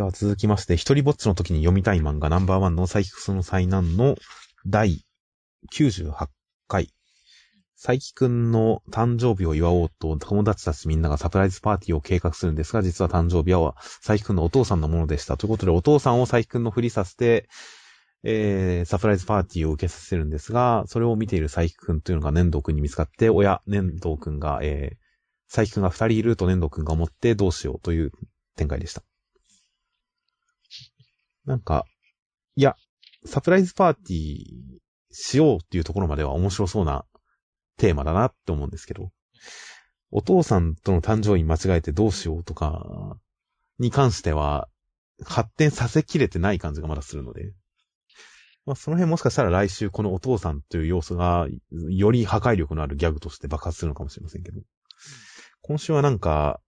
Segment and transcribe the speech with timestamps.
[0.00, 4.16] では続きまして、一人ぼっちの時に読みたい漫画ナンバーワンのサイキクスの災難の
[4.66, 5.04] 第
[5.74, 6.28] 98
[6.68, 6.88] 回。
[7.76, 15.36] サイキくんの誕生日を祝おうと友達たちみんながサプライズパーティーを計画するんですが、実は誕生日はサイキくんのお父さんのものでした。
[15.36, 17.50] ということで、お父さんをサイキくんのふりさせて、
[18.22, 24.96] えー、サプライズパーティーを受けさせるんですが、それを見ているサイキくんというのが粘土くんに見つかって、親、粘土くんが、えー、
[25.48, 28.12] サイキくんが二人いると粘土くんが思ってどうしようという
[28.56, 29.02] 展開でした。
[31.44, 31.84] なんか、
[32.56, 32.76] いや、
[33.24, 34.44] サプライズパーティー
[35.10, 37.04] しようっていうところまでは面白そうな
[37.76, 39.10] テーマだなって思うんですけど、
[40.10, 43.16] お父さんとの誕生日間違えてどうしようとか
[43.78, 44.68] に関しては
[45.24, 47.52] 発展させきれてない感じがまだするので、
[48.66, 51.46] まあその辺もしかしたら来週このお父さんという要素が
[51.88, 54.60] より破壊力のあるギャグとして爆発するのかもしれませんけど、
[55.62, 56.60] 今週はなんか、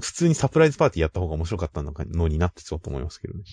[0.00, 3.44] 普通にサプライズパーティーやった方が面白かったのかのになってちょっと思いますけどね。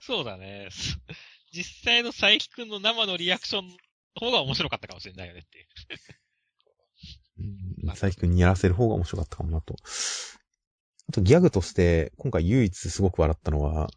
[0.00, 0.68] そうだね。
[1.52, 3.76] 実際の佐伯くんの生のリアクションの
[4.20, 5.66] 方が面白かったかもしれないよねっていう。
[7.38, 9.76] うん、佐伯くんにやらせる方が面白かったかもなと。
[11.08, 13.88] あとギャグとして、今回唯一すごく笑ったのは、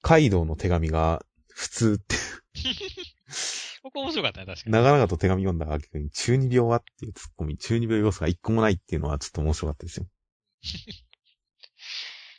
[0.00, 2.16] カイドウの手紙が普通って、
[3.82, 4.72] ここ面白かったね、確かに。
[4.72, 10.06] 長々と手紙読んだわけに、中二病はっていうツッコミ、中二病要素が一個もないっていうのはちょっと面白かったですよ。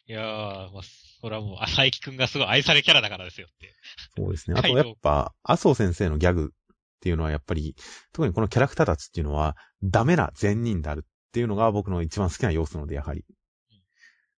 [0.08, 0.82] いやー、まあ、
[1.22, 3.74] それはもう、佐伯くんがすごい愛されキャラだからですよって。
[4.18, 4.60] そうですね。
[4.60, 7.76] あとやっぱ、麻生先生のギャグっていうのはやっぱり、
[8.12, 13.24] 特にこのキャラクターたちっていうのは、ダメな善人であるっていうのが僕の一番好きな要素なので、やはり。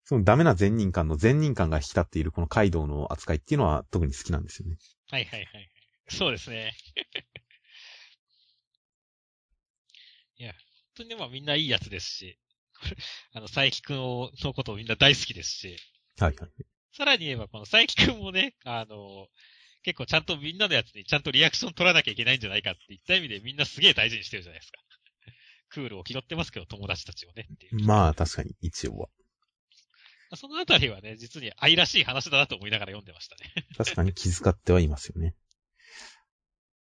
[0.03, 4.77] そのダメな善人感の善人感が引き立っているこのカイドウの扱いっていうのは特に好きなんですよね。
[5.09, 5.71] はいはいはい。
[6.07, 6.73] そうですね。
[10.37, 10.59] いや、本
[10.95, 12.37] 当にまあみんないいやつですし、
[13.33, 15.77] あの、佐伯くんをのことをみんな大好きですし、
[16.19, 16.51] はいはい。
[16.93, 19.27] さらに言えばこの佐伯くんもね、あの、
[19.83, 24.79] 結構ちゃんとみんなのやつにちゃんとリアクション取らなきゃいけないんじゃないかっていった意味でみんなすげえ大事にしてるじゃないですか。
[25.69, 27.83] クールを気取ってますけど、友達たちをねっていう。
[27.85, 29.09] まあ確かに、一応は。
[30.35, 33.53] そのあたりはね、実に愛らしい話だなと思いながら読んでましたね。
[33.77, 35.35] 確かに気遣ってはいますよね。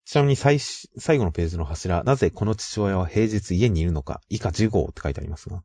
[0.04, 5.64] ちなみに最し、最後のページの柱、なぜこの父親は平日家にいるのか、以下10号って書いてありますが、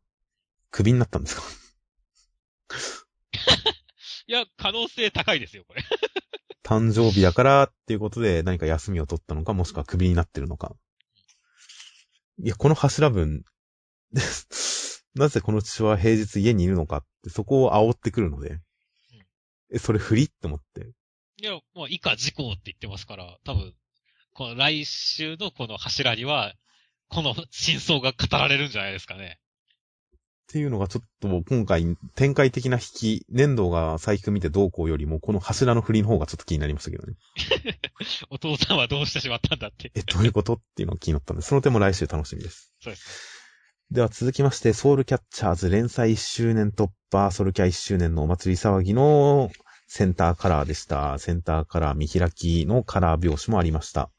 [0.71, 1.43] クビになったんですか？
[4.27, 5.83] いや、可能性高いですよ、これ。
[6.63, 10.75] 誕生日だからっていうことで何か休みを取ったのか、もしくはクビになってるのか。
[12.39, 13.43] いや、この柱文、
[15.15, 18.59] なぜこの父親は平日家にいるのかって、そこを煽ってくるので、
[19.71, 20.91] え、それフリって思って。
[21.37, 23.73] いや、もう以下事項って言ってますから、多分、
[24.33, 26.53] この来週のこの柱には、
[27.07, 29.39] この真相が語られるんじゃないですかね。
[30.47, 37.15] っていうのがちょっと今回展開的な引き、粘土が細工見てどうこうよりも、この柱の振りの方がちょっと気になりましたけどね。
[38.31, 39.91] お父さんはどうしてしまったんだって。
[39.93, 42.71] え、どういうことっていうのが気になったんで、その点も来週楽しみです。
[42.81, 43.37] そうです。
[43.91, 49.51] では続きまして、ソウルキャッチャーズ連載1周年突破、ソウルキャ1周年のお祭り騒ぎの
[49.87, 51.19] センターカラーでした。
[51.19, 54.11] センターカラー見開きのカラー表紙もありました。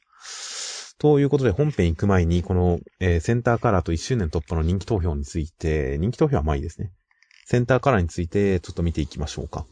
[0.98, 6.92] ということで本編行く前に、この、えーセンターカラーと1周年突破の人気投票について、人気投票はまあいいですね。
[7.47, 9.64] センターカラーについてちょっと見ていきましょうか。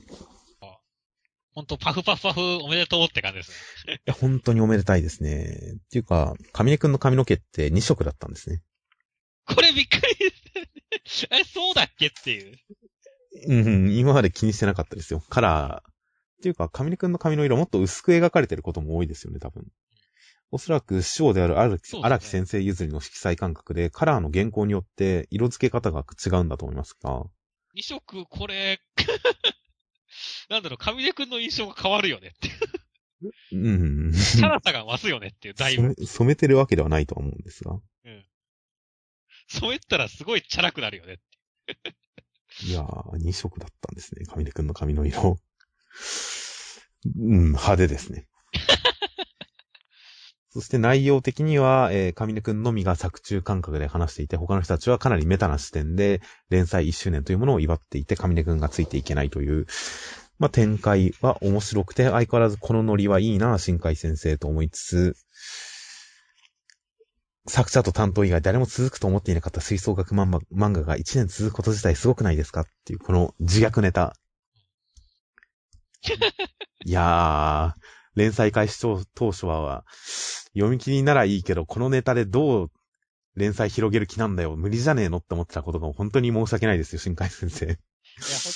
[1.52, 3.50] ほんと、パフパフパフおめでとうって感じです
[3.86, 3.94] ね。
[3.94, 5.58] いや、本当におめでたいですね。
[5.86, 8.62] っていうか、カミネくんの髪の毛って2色だったんですね。
[9.46, 10.06] これびっくりで
[11.06, 11.40] すね。
[11.40, 12.58] え、そうだっけっていう。
[13.48, 15.24] うん、今まで気にしてなかったですよ。
[15.28, 15.90] カラー。
[15.90, 15.92] っ
[16.42, 19.66] ていうか、カミネくんの髪の色もっと薄く描かれてることも多いですよね、多分。
[20.50, 27.24] おそらく師匠である荒木ね荒木先生譲りの色彩感覚で、カラーの原稿によって色付け方が違うんだと思いますが、
[27.74, 28.80] 二色、これ、
[30.48, 33.66] なんだろう、上出くんの印象が変わるよねっていう。
[33.66, 34.12] うん。
[34.12, 35.82] チャラさが増すよねっていう、だいぶ。
[35.82, 37.78] 染め染めてるわけではないとは思うんですが。
[39.48, 41.20] 染めたらすごいチャラくなるよね。
[42.62, 45.38] いやー、2色だったんですね、カミネくんの髪の色。
[47.04, 48.26] うん、派手ですね。
[50.56, 59.66] そして内容的には、えー、上根くんのみが作中感覚で話していて、他の人たちはかなりメタな視点で、連載1周年というものを祝っていて、上根くんがついていけないという、
[60.38, 65.16] まあ、展開は面白くて、相変わらずこのノリはいいな、新海先生と思いつつ、
[67.46, 74.16] 作者と担当以外誰も続くと思っていなかった吹奏楽漫画漫画が1年続くこと自体すごくないですかっていう、この自虐ネタ。
[76.86, 79.84] いやー、連載開始当当初は、
[80.54, 82.70] 読み切りならいいけど、このネタでどう
[83.36, 87.66] 連載広げる気なんだよ、無理じゃねえのって思ってたことが本当に申し訳ないですよ、新海先生。
[87.66, 87.74] 本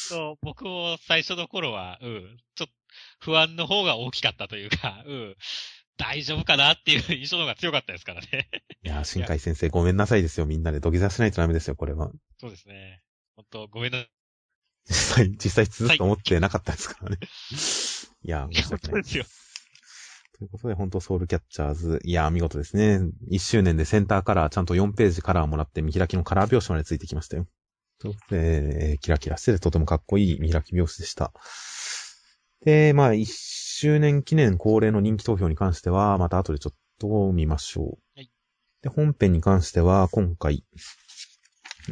[0.08, 2.72] 当僕も最初の頃は、うん、ちょっと
[3.20, 5.36] 不安の方が大きかったというか、うん、
[5.98, 8.48] 大丈夫かなっていう印象の方が強かったですからね。
[8.82, 10.46] いやー、新海先生ごめんなさいですよ。
[10.46, 12.10] みんなで土下座しないとダメですよ、これは。
[12.38, 13.02] そうですね。
[13.36, 14.06] 本当ごめんな
[14.88, 17.18] 実際、実際続くと思ってなかったですからね。
[18.22, 19.24] いやー、申し訳ですよ。
[20.40, 23.00] ということで、本当ソウルキャッチャーズ、いやー、見事ですね。
[23.30, 27.46] 1周年でセンターカラー、ちゃんと4ページカラーもらって、見開きのカラー表紙までついてきましたよ。
[27.98, 31.34] ということで、えーキラキラしててとてもかっこいい見開き表紙でした。
[32.64, 37.98] で、まあ、1周年記念恒例の人気投票に関しては、また後でちょっと見ましょう。
[38.16, 38.30] はい
[38.80, 40.64] で、本編に関しては、今回、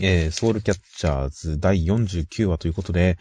[0.00, 3.18] えー、ソウルキャッチャーズ第49話ということで、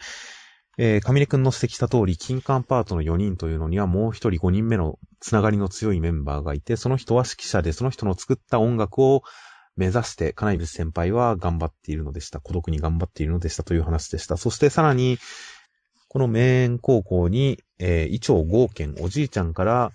[0.80, 9.22] えー、上根くんの指摘した通り、金管パートの4人というのにはもう一人5人目のつながりの強いメンバーがいて、その人は指揮者で、その人の作った音楽を
[9.76, 12.38] 目指して、金井先輩は頑張っているのでした。
[12.38, 14.36] 孤独に頑張っているのでしたという話でした。
[14.36, 15.18] そしてさらに、
[16.08, 19.92] この名園高校に、えー、伊調豪賢おじいちゃんから、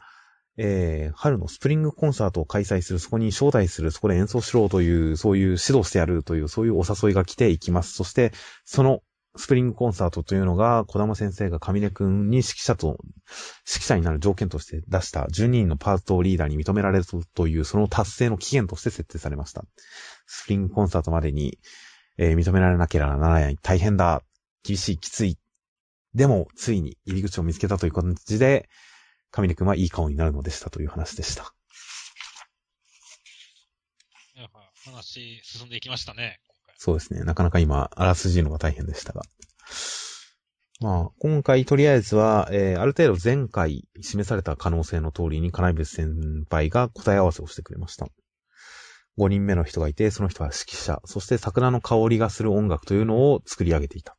[0.58, 7.94] えー、春のスプリングコンサートを開催する、そこに招待する、そこで演奏しろという、そういう指導してやるという、そういうお誘いが来ていきます。
[7.94, 8.34] そして、
[8.66, 9.02] その
[9.36, 13.00] スプリングコンサートというのが、小玉先生が上根くんに指揮者と、
[13.68, 19.66] 指揮者になる条件として出した12人のパートリーダーに認められるという、その達成の期限として設定されました。
[20.28, 21.58] スプリングコンサートまでに、
[22.18, 23.58] えー認められなければならない。
[23.62, 24.22] 大変だ。
[24.64, 25.40] 厳しい、きつい。
[26.14, 28.70] でも、ついに入り口を見つけたという感じで、
[29.32, 31.56] 上根くんはいい顔になるのでしたという話でした。
[34.86, 36.40] 話進んでいきましたね、
[36.84, 37.24] そうですね。
[37.24, 39.22] なかなか今、あらすじのが大変でしたが。
[40.82, 48.08] まあ、今回とりあえずは、えー、ある程度前回示された可能性の通りに金井別先輩が答え合わせをしてくれました。
[49.18, 54.18] 5人目の人がいて、その人は指揮者、そして桜の香りがする音楽というのを作り上げていた。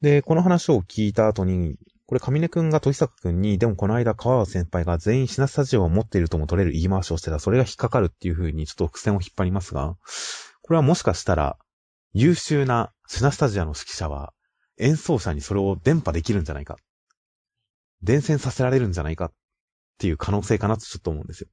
[0.00, 1.76] で、この話を聞いた後に、
[2.06, 9.94] これ上根くんが鳥坂くんに、でもこの間川尾先輩が全員シナスタジオを持っているとも取れる言い回しをしてた、それが引っかかるっていう風にちょっと伏線を引っ張りますが、
[10.66, 11.58] これはもしかしたら、
[12.14, 14.32] 優秀なシナスタジアの指揮者は、
[14.78, 16.76] 演奏者にそれを伝播できるんじゃないか。
[18.02, 19.32] 伝染させられるんじゃないかっ
[19.98, 21.48] ていう可能性かなとちょっと思うんですよ。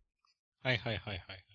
[0.63, 1.45] はいはいはいはい。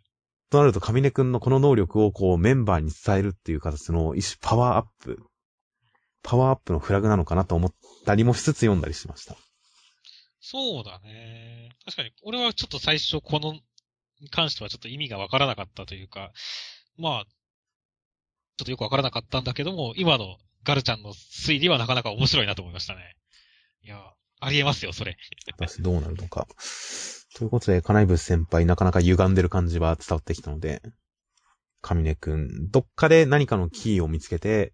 [0.50, 5.19] となると、上根くんのこの能力をこうメンバーに伝えるっていう形の一種パワーアップ、
[6.23, 7.75] パワーアップのフラグなのかなと思っ
[8.05, 9.35] たりもしつつ読んだりしました。
[10.41, 11.70] そうだね。
[11.87, 13.55] 確かに、俺はちょっと最初この、
[14.20, 16.32] に関してはちょっと意味がわからなかったというか、
[16.99, 17.25] まあ、
[18.56, 23.17] ちょっとよくわからなかったんだけども、今のガルちゃんの推理はなかなか面白いなと思いましたね。
[23.82, 24.00] いや、
[24.41, 25.17] ありえますよ、それ。
[25.58, 26.47] 私どうなるのか。
[27.35, 30.82] ということで、金井物先輩なかなか歪んでる感じは伝わってきたので、
[31.82, 34.73] 上根くん、どっかで何かのキーを見つけて、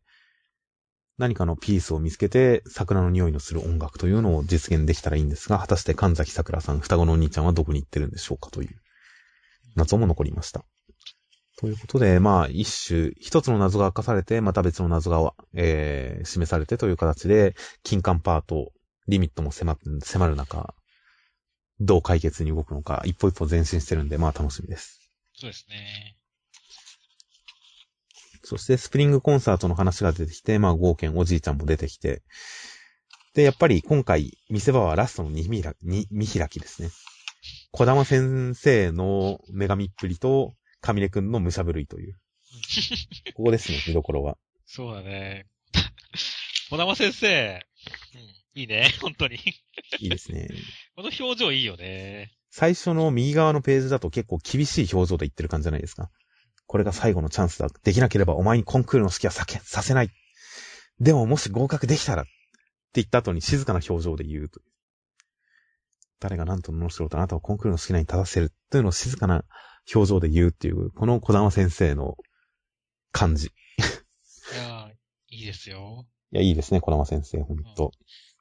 [1.19, 8.81] 何かのピースを見つけて、桜の匂いのする音楽というのを実現できたらいいんですが、果たして神崎桜さん、双子のお兄ちゃんはどこに行ってるんでしょうかという
[9.75, 10.65] 謎も残りました。
[11.63, 17.55] ということで、まあ、一種、一つの謎が明かされて、また別の謎が、えー、示されてという形で、
[17.85, 18.73] 金管パート、
[19.07, 20.75] リミットも迫迫る中、
[21.79, 25.09] どう解決に動くのか、一歩一歩前進してるんで、まあ楽しみです。
[25.35, 26.17] そうですね。
[28.43, 32.25] そして、スプリングコンサートの話が出てきて、まあ、合憲おじいちゃんも出てきて、
[33.35, 36.91] で、やっぱり今回、見せ場はラストの見開きですね。
[37.71, 42.19] 小玉先生の女神っぷりと、上根くんの武者震いという。
[43.35, 44.37] ここですね、見どころは。
[44.67, 45.47] そうだね。
[46.71, 47.65] 小玉先生、
[48.15, 48.19] う
[48.59, 49.37] ん、いいね、本当に。
[50.01, 50.49] いいですね。
[50.95, 52.33] この表情いいよね。
[52.51, 56.11] 最初の右側のページだと結構厳しい表情で言ってる感じじゃないですか。
[56.67, 57.69] これが最後のチャンスだ。
[57.83, 60.11] できなければお前にコンクールの式はさけ、させない。
[61.01, 62.31] でももし合格できたら、って
[62.95, 64.61] 言った後に静かな表情で言うと。
[66.21, 69.45] 誰が何と罵ろうとあなたをコンクールの好きなに立たせるというのを静かな
[69.93, 72.17] 表情で言うっていう、この小玉先生の
[73.11, 73.47] 感じ。
[73.47, 73.51] い
[74.57, 76.07] やーいいですよ。
[76.33, 77.93] いや、いいですね、小玉先生、ほんと。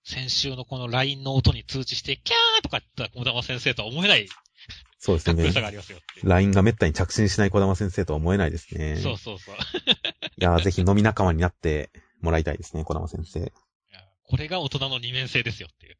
[0.03, 4.27] 先週のこの LINE の音に通知して、キャーとか言った小玉先生とは思えない
[4.97, 5.61] そうですねさ。
[5.61, 5.99] がありますよ。
[6.23, 8.97] LINE が滅多に着信しない小玉先生とは思えないですね。
[8.97, 9.55] そうそうそう。
[9.55, 9.59] い
[10.37, 13.51] や、ぜひ飲み仲間になってもらいたいですね、小玉先生。
[14.23, 15.97] これが大人の二面性ですよっていう。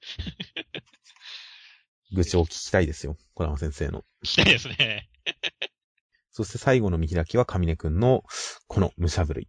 [2.13, 4.05] 愚痴を聞きたいですよ、小玉先生の。
[4.23, 5.09] 聞きたいですね。
[6.31, 8.23] そして最後の見開きは上根くんの、
[8.67, 9.47] この武者震い。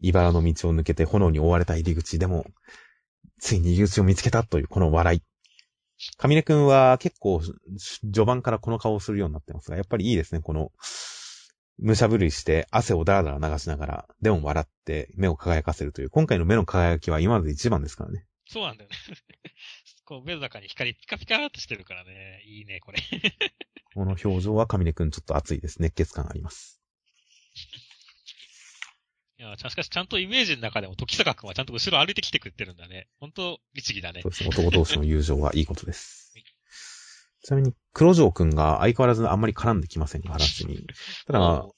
[0.00, 2.46] 茨の道を抜けて炎に覆われた入り口でも、
[3.38, 5.22] ついに入り口を見つけたというこの笑い。
[6.16, 7.42] 上根くんは結構、
[8.02, 10.72] 序盤からこの顔をするようになってますが、やっぱりいいですね、この、
[11.78, 18.26] 武者震いして汗をダラダラ流しながら、でも笑って目を輝かせるという、今回の目の輝きは今まで一番ですからね。
[18.46, 18.96] そうなんだよね。
[20.10, 22.42] こう、目の中に光ピカピカーっとしてるからね。
[22.44, 22.98] いいね、これ。
[23.94, 25.80] この表情は上根くんちょっと熱いです。
[25.80, 26.80] 熱血感あります。
[29.38, 33.06] いや、しかしちゃんとイメージの中でも時坂くんはちゃんと後ろ歩いてきてくれてるんだね。
[33.20, 34.28] 本当律儀だねそ。
[34.28, 34.48] うですね。
[34.48, 36.44] 男同士の友情はいいことです はい。
[37.44, 40.84] ちなみに、黒城くんが相変わらずあんまり絡んできませんが、話に。
[41.26, 41.72] ただ、うん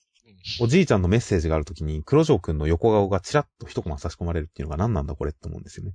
[0.60, 5.94] おじいちゃんのメッセージがあるときに、黒城くんの横顔がチラッと一コマ差し込まれるっていうのが何なんだこれって思うんですよね。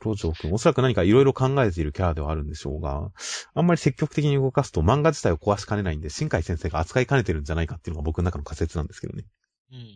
[0.00, 3.10] 黒城くん、おそらく何かいろいろ考えているキャラではあるんでしょうが、
[3.54, 9.24] あんまり積極的に動かすと漫画自体を壊しかねないんで、新海先生が扱いかねてるんじゃないかっていうのが僕の中の仮説なんですけどね。
[9.72, 9.86] うん。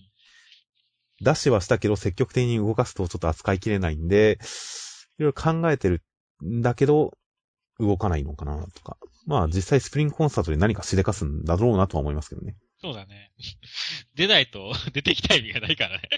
[1.23, 4.38] ダッシュはしたけど積極的に動かすとちょっと扱いきれないんで、
[5.18, 6.02] いろいろ考えてる
[6.44, 7.16] んだけど、
[7.80, 8.99] 動かないのかなとか。
[9.26, 12.56] まあ実際スプリングコンサートで何かしでかすんだろうなとは思いますけどね。
[12.80, 13.32] そうだね。
[14.14, 16.08] 出ないと出てきた意味がないからね。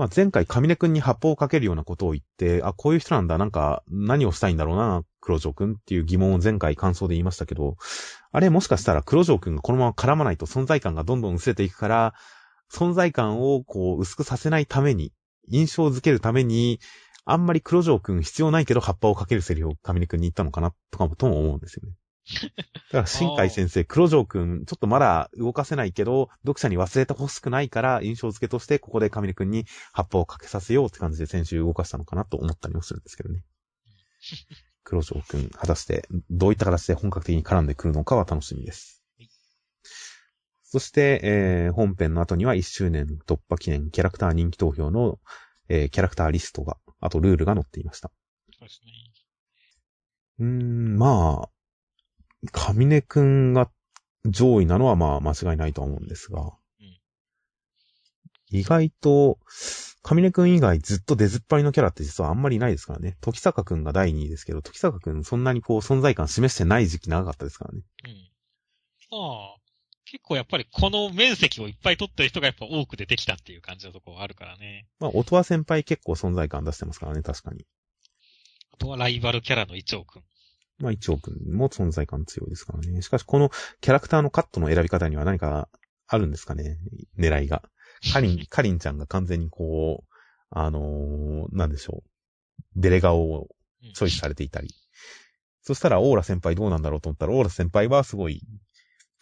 [0.00, 7.76] まあ前回上根くんに発砲をかけるようなことを言って、あ、こういう人なんだ、なんか何をしたいんだろうな、黒城くんっていう疑問を前回感想で言いましたけど、
[8.32, 12.14] あれもしかしたら黒城くんがこのまま絡まないと存在感がどんどん薄れていくから、
[12.72, 15.12] 存在感をこう薄くさせないために、
[15.48, 16.80] 印象づけるために、
[17.26, 21.94] あんまり黒城くん必要ないけど葉っぱをかけるセリフを上根くんに言ったのかなとかもとも思うんですよね。
[22.30, 33.44] だから新海先生、黒城くん、ちょっとまだ動かせないけど、読者に忘れてほしくないから、印象付けとして、ここで上根くんに葉っぱをかけさせようって感じで先週動かしたのかなと思ったりもするんですけどね。
[34.82, 39.28] 黒城くん、果たして、どういった形で本格的に絡んでくるのかは楽しみですはい。
[40.64, 45.20] そして、えー本編の後には1周年突破記念キャラクター人気投票の、
[45.68, 48.10] えーキャラクターリストが、あとルールが載っていました。
[48.58, 48.92] そうですね。
[50.40, 51.48] うーん、まあ、
[52.52, 53.70] 上根くんが
[54.24, 56.52] 上位なのはまあ間違いないとは思うんですが、ん
[58.50, 59.38] 意外と、
[60.02, 63.16] 上根くん以外ずっと出ずっぱりのキャラって実はあんまりいないですからね。
[63.20, 67.82] 時坂くんが第2位ですけど、時坂くんそんなにこう存在感示してない時期長かったですからね。
[68.04, 68.30] うん。
[69.10, 69.18] ま
[69.56, 69.60] あ、
[70.06, 74.86] 結構やっぱりこの面積をいっぱい取ってる人がやっぱ多く出てきたっていう感じのところあるからね。
[74.98, 77.64] まあ、音羽先輩結構存在感出してますからね、確かに。
[78.72, 80.22] あとはライバルキャラのイチョウ君。
[80.80, 83.02] まあ、一応くんも存在感強いですからね。
[83.02, 85.68] しかし、このキャラクターのカットの選び方には何か
[86.06, 86.78] あるんですかね？
[87.18, 87.62] 狙いが。
[88.12, 90.14] カリン、 カリンちゃんが完全にこう、
[90.50, 92.10] あのーなんでしょう。
[92.76, 93.48] デレガを
[93.82, 94.74] うんチョイスされていたり。
[95.62, 98.42] そしたら、オーラ先輩どうなんだろうと思ったら、オーラ先輩はすごい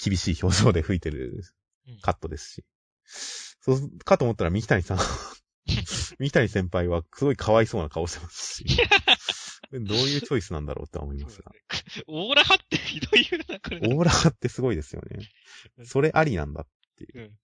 [0.02, 1.42] 厳しい表情で吹いてる
[1.86, 2.64] うんカットですし。
[3.60, 4.98] そう、かと思ったら、三木谷さん。
[6.18, 8.66] 三木谷先輩はすごいかわいそうな顔してますし。
[9.72, 11.52] どういうチョイスなんだろうって思いますが。
[12.08, 13.78] オーラ派ってひどい言うな、これ。
[13.78, 15.28] オーラってすごいですよね。
[15.84, 17.20] それありなんだっていう。
[17.20, 17.38] うん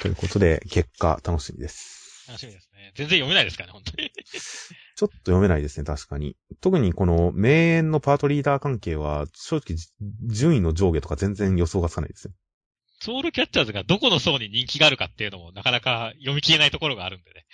[0.00, 2.26] ということで、結果楽しみです。
[2.28, 2.92] 楽しみですね。
[2.94, 4.10] 全然読めないですからね、本当に。
[4.96, 6.36] ちょっと読めないですね、確かに。
[6.60, 9.76] 特にこの名演のパートリーダー関係は、正直、
[10.28, 12.34] 順位の上下とか全然予想がつかないですよ。
[13.00, 17.46] ソウルキャッチャーズがどこの層に人気があるかっていうのもなかなか読み切れないところがあるんでね。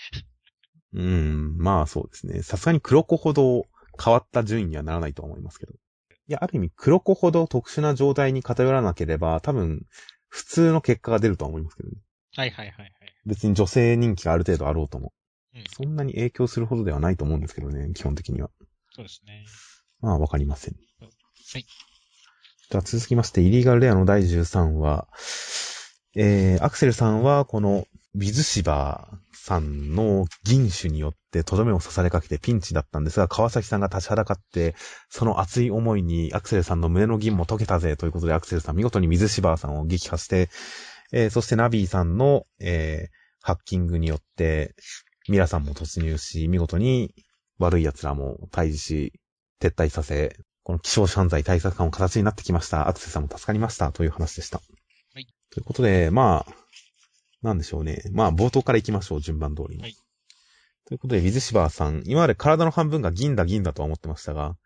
[0.92, 2.42] うん、まあそうですね。
[2.42, 3.66] さすがに黒子ほど
[4.02, 5.72] 変わった順位にはならないとは思いますけど。
[5.72, 9.86] いや、ある意味黒子ほど特殊な状態に偏らなければ、多分、
[10.28, 11.96] 普通の結果が出るとは思いますけどね。
[12.36, 12.92] はいはいはいはい。
[13.24, 15.12] 別に女性人気がある程度あろうとも。
[15.54, 15.64] うん。
[15.68, 18.50] そんなに影響するほどではないと思うんですけどね、基本的には。
[18.90, 19.44] そうですね。
[20.00, 20.74] まあ、わかりません。
[21.00, 21.66] はい。
[22.70, 25.08] では続きまして、イリーガルレアの第13話。
[26.14, 34.74] えー、アクセルさんは、この、水芝さんの銀種によってとどめを刺されかけてピンチだったんですが、川崎さんが立ちはだかって、
[35.10, 40.48] その熱い思いにアクセルさんの胸の銀も解けたぜということで、アクセルさん見事に水芝さんを撃破して、
[41.12, 44.74] えー、そしてナビーさんの、えー、ハッキングによって、
[45.28, 47.14] ミラさんも突入し、見事に
[47.58, 49.12] 悪い奴らも退治し、
[49.60, 52.88] 撤退させ、この希少犯罪対策官も形になってきました。
[52.88, 53.92] アクセルさんも助かりました。
[53.92, 54.60] という話でした。
[55.14, 55.26] はい。
[55.50, 56.54] ということで、まあ、
[57.42, 58.02] なんでしょうね。
[58.12, 59.20] まあ、冒頭から行きましょう。
[59.20, 59.82] 順番通りに。
[59.82, 59.96] はい
[60.88, 64.56] ということで、水芝さん、今まで体の半分が銀だ銀だとは思ってましたが、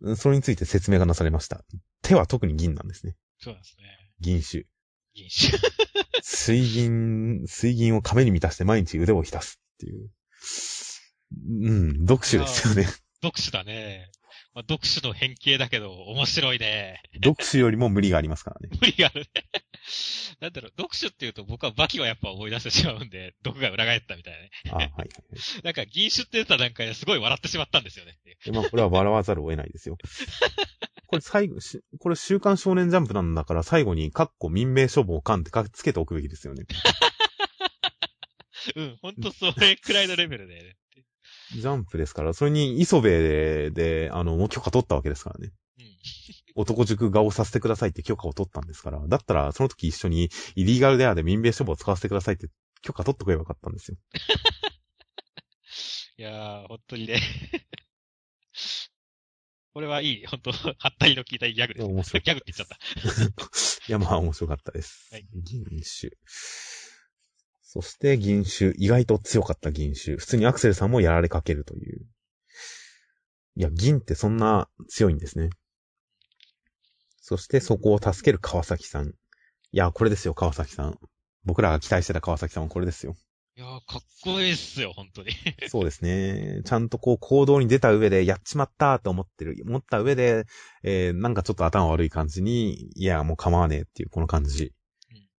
[0.00, 1.62] うんそれについて説明がなされました。
[2.00, 3.16] 手は特に銀なんですね。
[3.38, 3.84] そうですね。
[4.20, 4.64] 銀種。
[5.12, 5.58] 銀種。
[6.22, 10.10] 水銀、水銀を亀に満たして毎日腕を浸すっていう。
[11.66, 12.84] うん、読書ですよね。
[13.22, 14.10] 読書だね。
[14.52, 17.02] まあ、読書の変形だけど、面白いね。
[17.24, 18.68] 読書よりも無理がありますからね。
[18.80, 19.44] 無理があるね。
[20.40, 24.92] なんだろう、読書っていうと僕はバキをやっぱ思い出してしまうんで、毒が裏返ったみたいなね。
[24.94, 25.08] あはい。
[25.62, 28.18] なんか銀種って言った段階ですごい笑ってしまったんですよね。
[28.24, 29.96] でまあ、これは笑わざるを得ないですよ。
[31.06, 36.64] これ最後、しこれ週刊少年ジャンプなんだから最後に、カッコ民名処方官ってかつけておくべきですよね。
[38.76, 40.76] うん、ほんとそれくらいのレベルで、ね。
[41.52, 45.52] ジャンプですから、それに磯部で、で、あの、もう許可取ったわけですからね。
[45.78, 45.84] うん。
[46.54, 52.48] 男塾画をさせてくださいって許可を取ったんですから、だったらその時一緒にイリーガルデアで民名処方を使わせてくださいって
[52.82, 53.96] 許可取ってくればよかったんですよ。
[56.18, 57.20] いやー、本当にね。
[59.72, 61.86] これはいい、本当はったりの効いたギャグです。
[61.86, 62.22] 面白い。
[62.22, 62.76] ギャグって言っちゃった。
[63.88, 65.08] いや、まあ面白かったです。
[65.12, 66.10] はい銀種。
[67.72, 70.16] そして銀種、意外と強かった銀種。
[70.16, 72.04] 普通にアクセルさんもやられかけるという。
[73.54, 75.50] いや、銀ってそんな強いんですね。
[77.20, 79.10] そしてそこを助ける川崎さん。
[79.10, 79.12] い
[79.70, 80.98] や、これですよ、川崎さん。
[81.44, 83.14] 僕らが期待してた川崎さんはこれですよ。
[83.56, 85.30] いやー、かっこいいっすよ、本当に。
[85.68, 86.62] そうですね。
[86.64, 90.44] ちゃんとこう行動に出た上で、やっちまったと思ってる、思った上で、
[90.82, 94.72] えー、なんかちょっと頭悪い感じに、いや、もう構わねえっていうこの感じ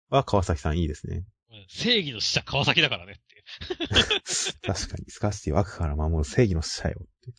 [0.10, 1.26] は川崎さんいいですね。
[1.62, 3.22] うん正義の使者川崎だからねって。
[4.66, 7.34] 確かに、スカーシティを悪から守る正義の使者よって。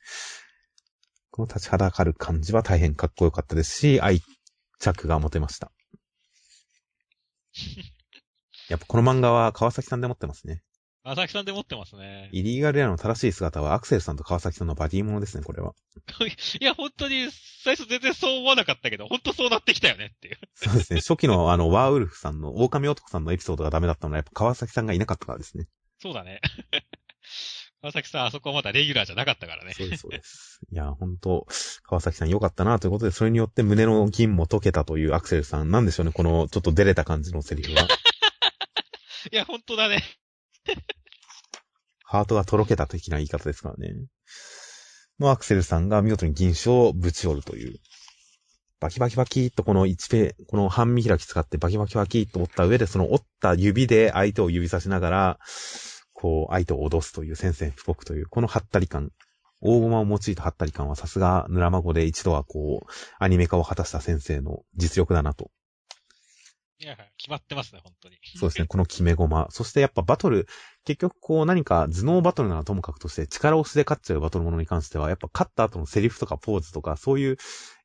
[1.30, 4.20] この立ちはだかる感じは大変かっこよかったですし、愛
[4.78, 5.72] 着が持てました。
[8.68, 10.62] やっぱこの漫画は川崎さんで持ってますね。
[11.04, 12.28] 川崎さんで持ってますね。
[12.32, 15.72] イリーガルレアの正しい姿はアクセルさんと川崎さんのバディものですね、これは。
[16.60, 17.28] いや、本当に、
[17.64, 20.38] 最初全然そう思わなかったけど、本当そうなってきたよねっていう。
[20.54, 21.00] そうですね。
[21.00, 25.66] 初期のあの、ワーウルフさんの、狼男さんのエピソードがダメだったのはやっぱ川崎さんがいなかったからですね。
[26.00, 26.40] そうだね。
[27.82, 29.74] 川崎さん、あそこはまだレギュラーじゃなかったからね。
[29.74, 30.60] そうです、そうです。
[30.70, 31.48] いや、本当
[31.82, 35.72] 川崎さん良かったなということで、それによって胸の銀も解けたというアクセルさん。
[35.72, 37.88] なんでしょうね、このちょっと出れた感じのセリフは。
[39.32, 40.04] いや、本当だね。
[42.04, 43.94] ハートがとろけた的な言い方ですからね。
[45.18, 47.78] のアクセルさんが見事に銀賞をぶち折るという。
[48.80, 55.38] バキバキバキっとこの1ペ、この半身開き使ってバキバキバキっと折った上で、その折った指で相手を指さしながら、
[56.12, 59.10] こう、相手を脅すという宣戦布告という、このハったり感。
[59.64, 65.52] 大駒を用いたハったり感はさすが、ヌラマ語で一度はこう、アニメ化を果たした先生の実力だなと。
[66.82, 68.16] いや、決まってますね、本当に。
[68.36, 69.50] そうですね、この決め駒。
[69.50, 70.48] そしてやっぱバトル、
[70.84, 77.36] 結局こう何か頭脳バトルならともかくとして力押しで勝っちゃうバトルものに関しては、やっぱ勝った後のセリフとかポーズとか、そういう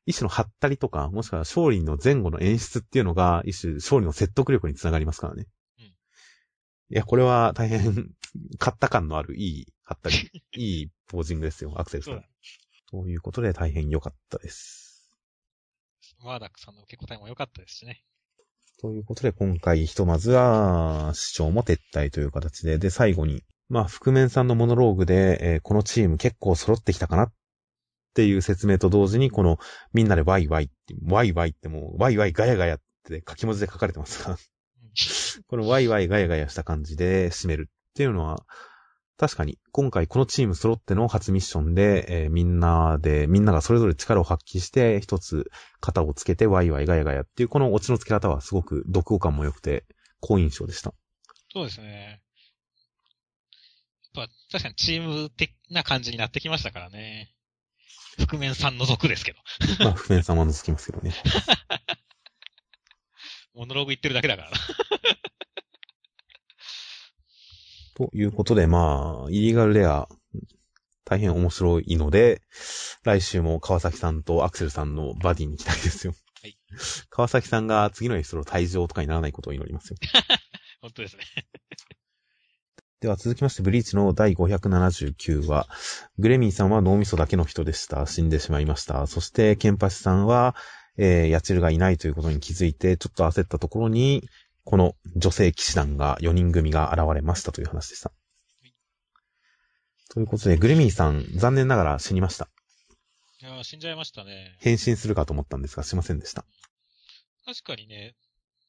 [0.04, 5.46] 一種のハったりとか、もしくは勝利の前後の演出っていうのが、一種勝利の説得力につながりますからね。
[5.78, 5.84] うん
[6.90, 8.10] いや、これは大変、
[8.58, 10.16] 勝った感のあるいい、ハったり、
[10.56, 12.12] いいポージングですよ、アクセルさ。
[12.12, 12.22] んだ。
[12.90, 15.12] ということで大変良かったです。
[16.24, 18.02] マーダックさんの受け答えも良かったですしね。
[18.80, 27.32] ということで、今回ひとまずは、市長も撤退という形で、で、最後に、まあ、覆面さんのモノローグで、えーこのチーム結構揃ってきたかなっ
[28.14, 29.58] ていう説明と同時に、この、
[29.92, 34.36] みんなでワイワイって、ワイワイってもう、ワイワイガヤガヤって書き文字で書かれてますが、
[35.48, 38.46] このワイワイガヤガヤした感じで締めるっていうのは、
[39.18, 45.50] 確かに、今回このチーム揃っての初ミッションで、えーみんなで、みんながそれぞれ力を発揮して、一つ
[45.80, 49.86] 肩をつけてワイワイガヤガヤっていう、このオチの付け方はすごく読語感も良くて、
[50.20, 50.94] 好印象でした。
[51.52, 52.22] そうですね。
[54.14, 57.34] やっぱ、確かにチーム的な感じになってきましたからね。
[58.18, 59.38] 覆面さん除くですけど。
[59.84, 61.12] まあ、譜面様のつきますけどね。
[63.52, 64.56] モノローグ言ってるだけだからな。
[67.98, 70.08] ということで、まあ、イリーガルレア、
[71.04, 72.42] 大変面白いので、
[73.02, 76.14] 来週も川崎さんとアクセルさんのバディに期待ですよ。
[76.40, 76.56] はい
[77.10, 79.96] 川崎さんが次のエピソード退場とかにならないことを祈りますよ。
[80.80, 81.24] 本当ですね。
[83.00, 85.68] では続きまして、ブリーチの第579話。
[86.18, 88.06] グレミーさんは脳みそだけの人でした。
[88.06, 89.06] 死んでしまいました。
[89.06, 90.54] そして、ケンパシさんは、
[90.96, 94.28] えー、ヤチルがいないということに気づいて、ちょっと焦ったところに、
[94.68, 98.12] この女性騎士団が、4人組が現れましたという話でした。
[100.10, 102.50] ということで、グレミーさん、残念ながら死にました。
[103.40, 104.58] いやー死んじゃいましたね。
[104.60, 106.44] 変身するかと思ったんですが、しませんでした。
[107.46, 108.14] 確かにね、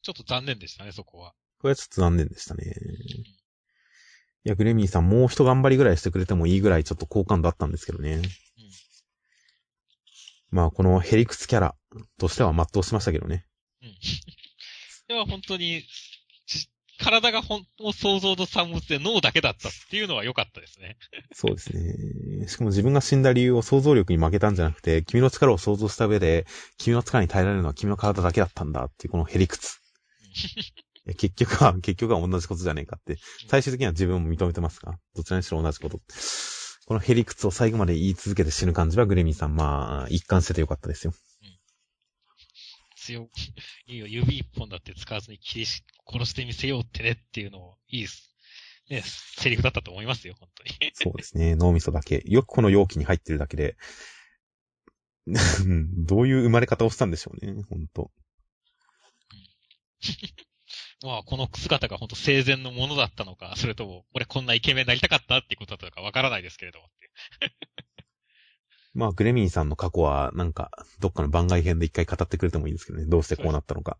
[0.01, 1.33] ちょっと残念でしたね、そこは。
[1.59, 2.63] これはちょっと残念でしたね。
[2.63, 8.21] いや、グレミーさん、もう一頑張りぐらいしてくれてもいいぐらいちょっと好感度あったんですけどね。
[10.49, 11.75] まあ、このヘリクツキャラ
[12.17, 13.45] としては全うしましたけどね。
[13.83, 13.89] うん。
[15.09, 15.83] いや、本当に、
[16.45, 16.69] ち
[16.99, 20.97] 体がほん、もう想像の産物で脳だけだったっていうのは良かったですね。
[21.33, 22.47] そうですね。
[22.47, 26.45] しかも自分が死んだ理由を想像力に負けたんじゃなくて、君の力を想像した上で、
[26.77, 29.77] 君の力に耐えられるのは君の体だけだったんだっていうこのヘリクツ。
[31.17, 33.17] 結局は、結局は同じことじゃねえかって。
[33.47, 35.99] 最終的には自分も認めてますが、どちらにしろ同じこと。
[36.85, 41.13] このヘリクツを最後まで言い続けて死ぬ感じはグレミーさん、まあ、一貫しててよかったですよ。
[43.09, 43.29] 強、
[43.87, 48.35] いいよ、指一本だって使わずに切りし、殺してみせようってねっていうのを、いいです。
[48.89, 50.69] ね、セリフだったと思いますよ、本当に。
[50.93, 51.55] そうですね。
[51.55, 52.23] 脳みそだけ。
[52.25, 53.77] よくこの容器に入ってるだけで、
[55.27, 55.31] う
[55.73, 57.63] んどういう生まれ方をしたんでしょうね。
[57.69, 58.11] 本当
[61.05, 66.89] まあ、この姿が本当生前のものだったのか、それとも、俺こんなイケメンになりたかったっていうことだったのかわからないですけれども。
[68.93, 73.05] まあ、グレミンさんの過去は、なんか、どっかの番外編で一回語ってくれてもいいですけどね。
[73.05, 73.97] どうしてこうなったのか。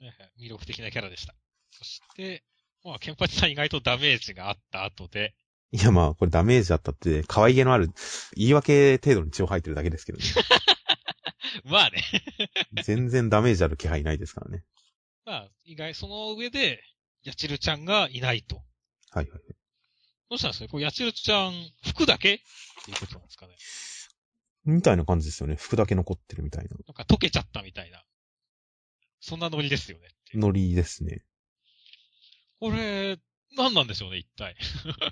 [0.00, 1.34] ね魅力的なキャラでした。
[1.70, 2.44] そして、
[2.84, 5.34] まあ、ケンパチさん意外とダメージがあった後で、
[5.72, 7.90] いや、まあ、これダメージあったって、可愛げのある、
[8.36, 10.24] 言い訳程度に血を吐いてるだけですけどね。
[11.64, 12.02] まあね。
[12.84, 14.64] 全然ダメージある気配ないですからね。
[15.24, 16.82] まあ、意外、その上で、
[17.22, 18.62] ヤチルちゃんがいないと。
[19.10, 19.40] はいはい。
[20.32, 21.52] どうしたんですかこれヤチルちゃん、
[21.84, 22.36] 服だけ？
[22.36, 22.38] っ
[22.86, 23.54] ていうことなんですかね。
[24.64, 25.56] みたいな感じですよね。
[25.56, 26.70] 服だけ残ってるみたいな。
[26.70, 28.02] なんか溶けちゃったみたいな。
[29.20, 30.08] そんなノリですよね。
[30.32, 31.22] ノリですね。
[32.60, 33.18] これ、
[33.58, 34.56] 何なんでしょうね、一体。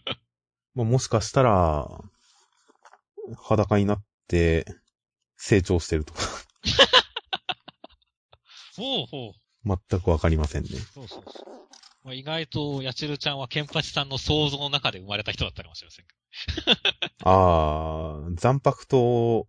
[0.74, 1.86] まあ、もしかしたら、
[3.36, 4.64] 裸になって、
[5.36, 6.22] 成長してるとか、
[8.74, 9.34] ほうほ
[9.66, 9.78] う。
[9.90, 10.70] 全くわかりませんね。
[10.94, 11.69] そうそうそう。
[12.02, 16.14] まあ、意外と、ヤチルちゃんはケンパチさんの想像の中で生まれた人だったかもしれませんけ
[17.24, 19.46] あー、残白糖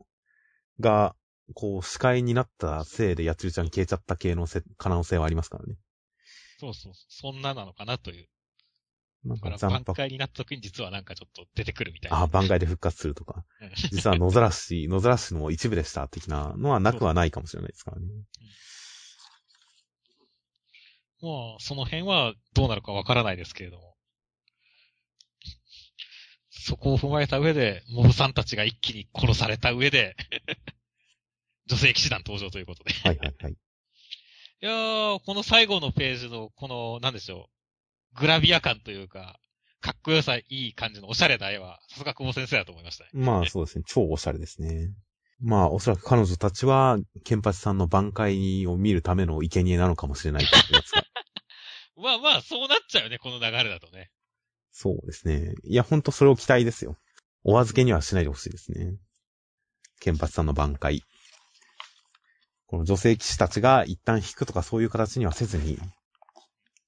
[0.80, 1.16] が、
[1.54, 5.76] こう、視界になったせいで、やつるちゃん消えちゃった系のせ可能性はありますからね。
[6.60, 6.68] ど。
[6.68, 7.32] そうそうそう。
[7.34, 8.28] そんななのかなという。
[9.24, 12.22] なんだか残白、挽回になった時に実はなんかちょっと出てくるみたいな。
[12.22, 13.46] あー、番外で復活するとか。
[13.62, 18.08] うん実は野ざらし、野ざらしの一部でした、的なのはなくはないかもしれないですからね。
[18.08, 18.42] まあ、そ
[21.22, 23.96] の辺はどうなるかわからないですけれども。
[26.50, 30.16] そこを踏まえた上で、モブさんたちが一気に殺された上で、
[31.66, 32.94] 女性騎士団登場ということで。
[32.94, 33.52] はいはいはい。
[33.54, 33.56] い
[34.60, 37.50] やー、この最後のページの、この、なんでしょ
[38.14, 39.40] う、グラビア感というか、
[39.80, 43.10] かっこよさいい感じのおしゃれな絵は、さすが久保先生だと思いましたね。
[43.14, 43.84] まあそうですね。
[43.88, 44.94] 超おしゃれですね。
[45.40, 51.04] まあおそらく彼女たちは、ケンパチさんの挽回を見るための生贄なのかもしれないと言いますか。
[52.02, 54.12] まあまあ、そうなっちゃうよね、この流れだとね。
[54.72, 55.54] そうですね。
[55.64, 56.98] いや、ほんとそれを期待ですよ。
[57.44, 58.96] お預けにはしないでほしいですね。
[60.00, 61.04] ケンパチさんの挽回。
[62.68, 65.78] この女性騎士たちが一旦引くとかそういう形にはせずに、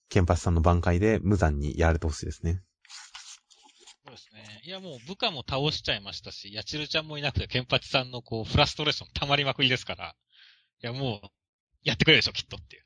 [0.10, 2.62] ケンパチさんの挽回で無残にやられてほしいですね。
[4.06, 4.62] そうですね。
[4.63, 10.15] いや、もう部下も倒しちゃいましたし、ヤチルちゃんもいなくて、ケンパチさんのこう、フラストレーション溜まりまくりですから、
[10.82, 11.28] いや、もう、
[11.84, 12.83] やってくれるでしょ、きっとっていう。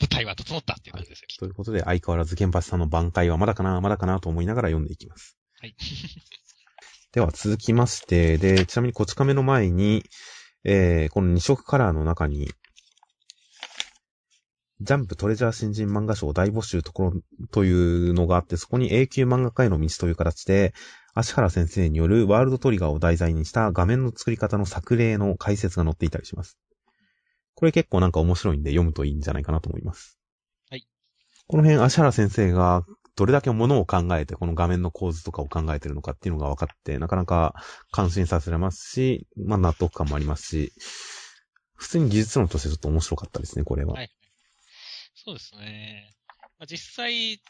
[0.00, 1.46] 舞台は整ったっていう感じですよ、きっと。
[1.46, 5.36] ということで、相変わらずケンパチさんの挽回はまだかな、まだかなと思いながら読んでいきます。
[5.60, 5.74] はい。
[7.12, 10.02] では続きまして、で、ちなみにこち亀の前に、
[10.64, 12.50] えー、この2色カラーの中に、
[14.80, 17.12] ジャンプトレジャー新人漫画賞大募集ところ、
[17.52, 17.72] とい
[18.10, 20.74] うのがあって、そこに永久漫画家への道という形で、
[21.14, 26.58] 足原先生によるワールドトリガーを題材にした画面の作り方の作例の解説が載っていたりします。
[27.64, 30.18] これ結構なんか面白いんで読むといいんじゃないかなと思います。
[30.68, 30.86] はい。
[31.46, 32.84] この辺、足原先生が
[33.16, 37.54] どれだけものを考えて、この画面の構図とかを考えてるのかっていうのが分かって、なかなか
[37.90, 40.72] 感心させられますし、まあ納得感もありますし、
[41.74, 43.94] 普通に技術論としてちょっと面白かったですね、これは。
[43.94, 44.10] はい
[45.14, 46.14] そうですね。
[46.58, 47.40] まあ、実際、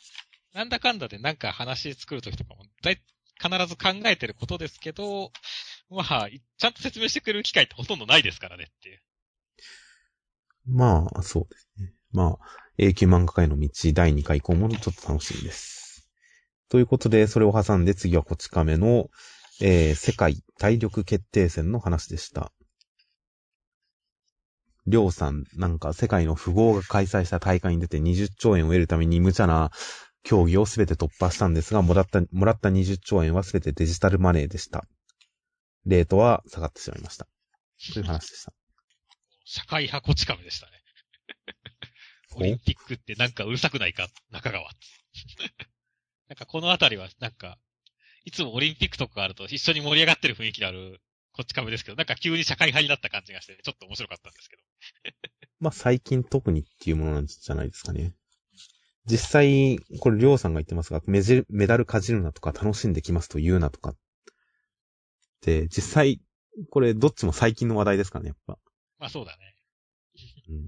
[0.53, 3.03] なんだかんだでなんか話作るときとかも、だい、
[3.43, 5.33] 必ず考えてることですけど、
[5.91, 9.01] まあ、ちゃんと説明してくれる機会ってほとんどないですからねっていう。
[10.67, 11.93] まあ、そうですね。
[12.13, 12.47] まあ、
[12.79, 16.09] 永久漫画家への道第2回以降もちょっと楽しみです。
[16.69, 19.09] ということで、それを挟んで次はこち亀の、
[19.61, 22.53] えー、世界体力決定戦の話でした。
[24.87, 29.71] りょうさん、なんか世界の富豪が開催した大会に出て20兆円を得るために無茶な
[30.23, 34.85] 競技をすべて突破したんですが、もらった、もらった20兆円はすべてデジタルマネーでした。
[35.87, 37.27] レートは下がってしまいました。
[37.93, 38.53] という話でした。
[39.45, 40.73] 社会派こち亀でしたね。
[42.37, 44.69] オリンピックってなんかうるさくないか、中川。
[46.29, 47.59] なんかこのあたりはなんか、
[48.25, 51.01] いつもオリンピックとかがあると一緒に盛り上がってる雰囲気のある
[51.33, 54.63] こっち亀ですけど、なんか急に社会派になった感じがして、ちょっと面白かったんですけど。
[55.61, 58.15] まあ、最近特にっていうものなんじゃないですかね。
[59.07, 63.95] 実際、これ、りょうさんが言ってますが、メジメダルかじるなとか、楽しんできますと言うなとか。
[65.43, 66.21] で、実際、
[66.71, 68.59] これ、どっちも最近の話題ですからね、やっぱ。
[68.99, 69.55] まあそうだね。
[70.49, 70.61] うん、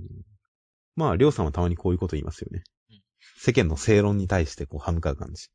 [0.97, 3.03] まあ、りょうさんはたまにこういうこと言いますよねうん。
[3.37, 5.49] 世間の正論に対して、こう、歯向かう感じ。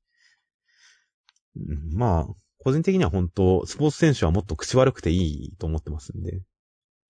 [1.57, 2.27] うんまあ、
[2.60, 6.41] 個人的には本当、スポーツ選手はもっと口悪くていいと思ってますんで。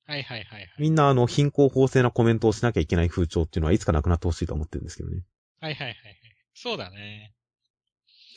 [0.06, 0.70] はいはいはいはい。
[0.80, 5.24] みんなあの、貧困法制なコメントをしなきゃいけない風潮っていうのはいつかなくなってほしいと思ってるんですけどね。
[5.60, 6.22] はいはいはいはい。
[6.54, 7.34] そうだね。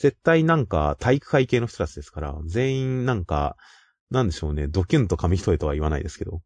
[0.01, 3.57] 絶対なんか体育会系の人たちですから、全員なんか、
[4.11, 6.43] なんでしょうね、ドキュンと紙一重とは言わないですけど、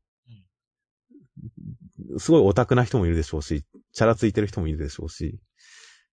[2.18, 5.38] すごいオタクな人もいるでしょうし、チャラついてる人もいるでしょうし、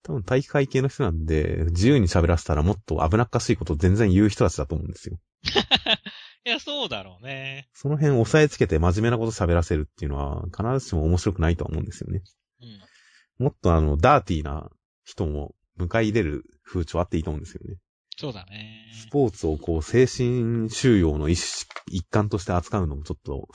[0.02, 5.18] 多分体育会系の人なんで、自由に喋らせたらもっと危なっかしいことを全然言う人たちだと思うんですよ。
[6.44, 7.68] いや、そうだろうね。
[7.72, 12.22] その辺押さえつけて真面目なこと喋らせるっていうのは、必ずしも面白くないとは思うんですよね。
[12.60, 13.44] うん。
[13.44, 14.70] もっとあの、ダーティーな
[15.04, 17.76] 人も迎え入れる風潮あっていいと思うんですよね。
[18.16, 18.90] そうだね。
[18.94, 23.48] スポーツをこう、精神収容の一一環として扱うのもちょっと、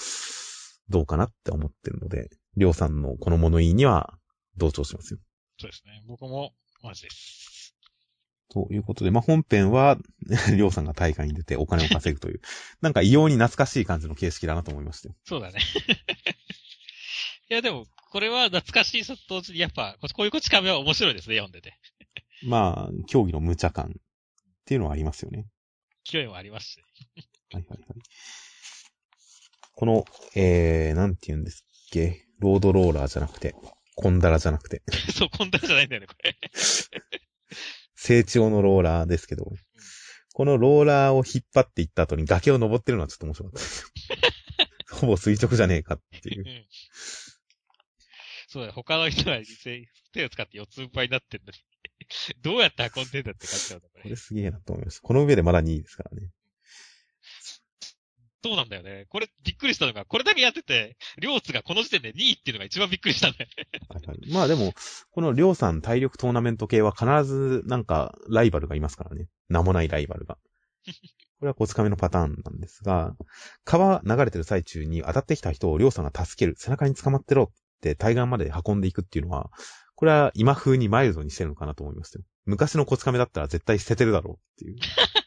[0.90, 4.18] どうかなって思ってるので、りょうさんのこの物言いには
[4.58, 5.20] 同調しますよ。
[5.60, 6.04] そうですね。
[6.08, 7.76] 僕も同じです。
[8.50, 9.98] ということで、まあ、本編は、
[10.56, 12.42] りょうさんが大会に出てお金を稼ぐという、
[12.82, 15.16] なんか異様に懐かしい感じの形式だなと思いましたよ。
[15.26, 15.60] そうだね。
[17.50, 21.78] いや、でも、これは懐かしいさと同時に、やっぱ、ここういうこち亀は面白いですね、読んでて。
[22.44, 23.94] まあ、競技の無茶感っ
[24.66, 25.48] ていうのはありますよね。
[26.06, 26.84] 勢いもありますし、ね。
[27.52, 28.00] はいはいはい。
[29.78, 33.54] この、えー、なんて言うんですっけ、ロードローラーじゃなくて、
[33.96, 34.82] コンダラじゃなくて、
[35.16, 36.36] そう、コンタじゃないんだよね、これ。
[37.94, 39.52] 成長のローラーですけど、
[40.34, 43.90] このローラーを引っ張っていった後に崖を登ってるのはちょっと面白かったですよ。
[45.02, 46.44] ほぼ垂直じゃねえかっていうう。
[46.44, 46.68] ん。
[48.48, 49.40] そうだよ、他の人が
[50.12, 51.60] 手を使って四つん這いになってんのに。
[52.42, 54.16] どうやって運んでんだって感じなんだ、これこれ。
[54.16, 55.02] すげえなと思いました。
[55.02, 56.32] この上でまだ2位ですからね。
[58.48, 59.08] そうなんだよね。
[59.10, 63.66] これ、びっくりしたのが、これだけやってて、両津がこの時点で2位っていうのが一番びっくりしたんだよね。
[63.90, 64.74] はいはい、まあでも、
[65.12, 69.28] このりょうさん体力トーナメント系は必ずなんかライバルがいますからね。
[69.50, 70.38] 名もないライバルが。
[71.40, 73.16] これはコツカメのパターンなんですが、
[73.66, 79.52] 川流れてる最中に当たってきた人をりょうさんが助ける、背中に捕まってろって対岸まで運んでいくっていうのは、
[79.96, 82.24] これは今風にマイルドにしてるのかなと思いますよ。
[82.46, 84.78] 昔のコツカメだったら絶対捨ててるだろうっていう。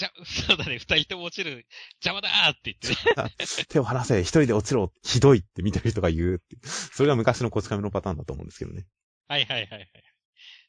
[0.00, 1.66] じゃ、 そうだね、二人とも落ちる、
[2.02, 3.34] 邪魔だーって言ってね。
[3.68, 6.56] 手を離せ、一人で落ちろ、ひどいって見てる人が言うって。
[6.66, 8.86] それが昔のコツカメのパターンだと思うんですけどね。
[9.28, 9.90] はいはいはいはい。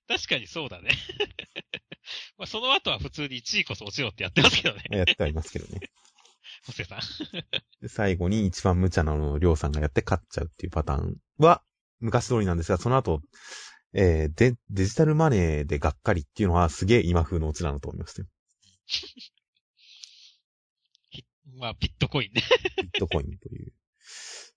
[0.09, 0.89] 確かにそうだね。
[2.37, 4.83] まあその後は普通に1位こそ落ちろってやってますけどね。
[4.91, 5.79] やってありますけどね。
[6.65, 6.99] ホセさん。
[7.79, 11.63] で最後に一番無茶なのをりょうさんがやって勝っちゃうっていうパターンは
[12.01, 13.21] 昔通りなんですが、その後、
[13.93, 18.27] えーで、デジタルマネーでがっかりっていうのはすげえ今風のオチだなと思いましたよ。
[21.09, 21.25] ひ
[21.55, 22.43] まあ、ビットコインね。
[22.77, 23.73] ビットコインという。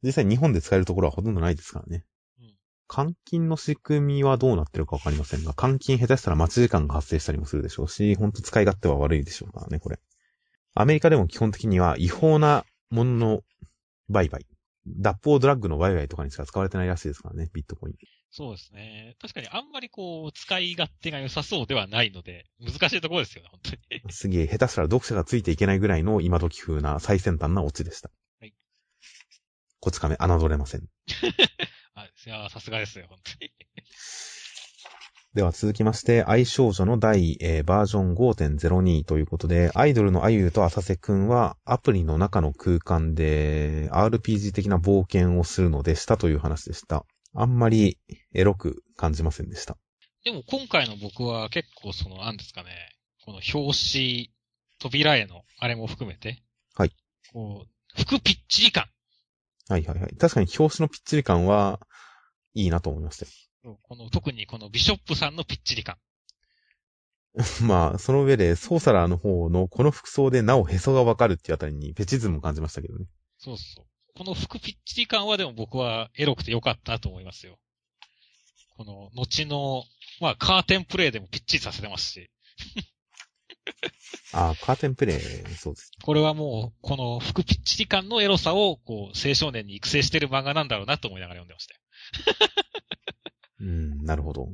[0.03, 2.05] 実際日本で使えるところはほとんどないですからね。
[2.40, 2.55] うん
[2.87, 9.99] 換金の仕組みはどうなってるかわかりませんが、換金下手したら待ち時間が発生したりもするでしょうし、ほんと使い勝手は悪いでしょうからね、これ。
[10.75, 13.40] アメリカでも基本的には違法なものの
[14.11, 14.47] 売買。
[14.87, 17.94] 脱法ドラッグの売買とかにしか使われてないらしいですからね、ビットコイン。
[18.31, 19.16] そうですね。
[19.20, 24.12] 確かにあんまりこう、使い勝手が良さそうではないので、難しいところですよね、本当に。
[24.12, 28.11] すげえ、下手したら読者がついていけないぐらいの今時風な最先端なオチでした。
[28.40, 28.55] はい。
[29.81, 30.88] こち亀、侮れません。
[31.94, 33.53] あ、いや、さすがですよ、本当に。
[35.35, 47.05] では続きまして、愛少女の第、えーバージョン5.02ということで、アイドルのあゆゆと浅瀬くんはアプリの中の空間で RPG 的な冒険をするのでしたという話でした。
[47.35, 47.99] あんまり
[48.33, 49.77] エロく感じませんでした。
[50.25, 52.70] でも今回の僕は結構その、なんですかね、
[53.25, 54.31] この表紙、
[54.79, 56.44] 扉絵のあれも含めて、
[56.77, 56.92] はい。
[57.33, 58.87] こう、服ぴっちり感。
[59.68, 60.14] はいはいはい。
[60.14, 61.81] 確かに表紙のぴっちり感は
[62.55, 63.33] いいなと思いましたよ。
[63.83, 65.96] この、特にこのビショップさんのぴっちり感。
[67.62, 73.07] まあ、その上で、ソーサラーの方のこの服装でなおへそがわかるっていうあたりにペチズムを感じましたけどね。
[73.38, 73.85] そうそう。
[74.16, 77.59] この服ぴっちり感はでも僕はエロくてよかったなと思いますよ。
[78.77, 79.85] この、後の、
[80.20, 82.31] まあ、カーテンプレイでもぴっちりさせてますし。
[84.33, 85.20] ああ、カーテンプレイ、
[85.57, 85.90] そうです。
[86.03, 92.63] これはもう、この服ぴっちり感のエロさを、こう、青少年に育成してる漫画なんだろうなと思いながら読んでましたよ。
[93.64, 94.48] うん、なるほど。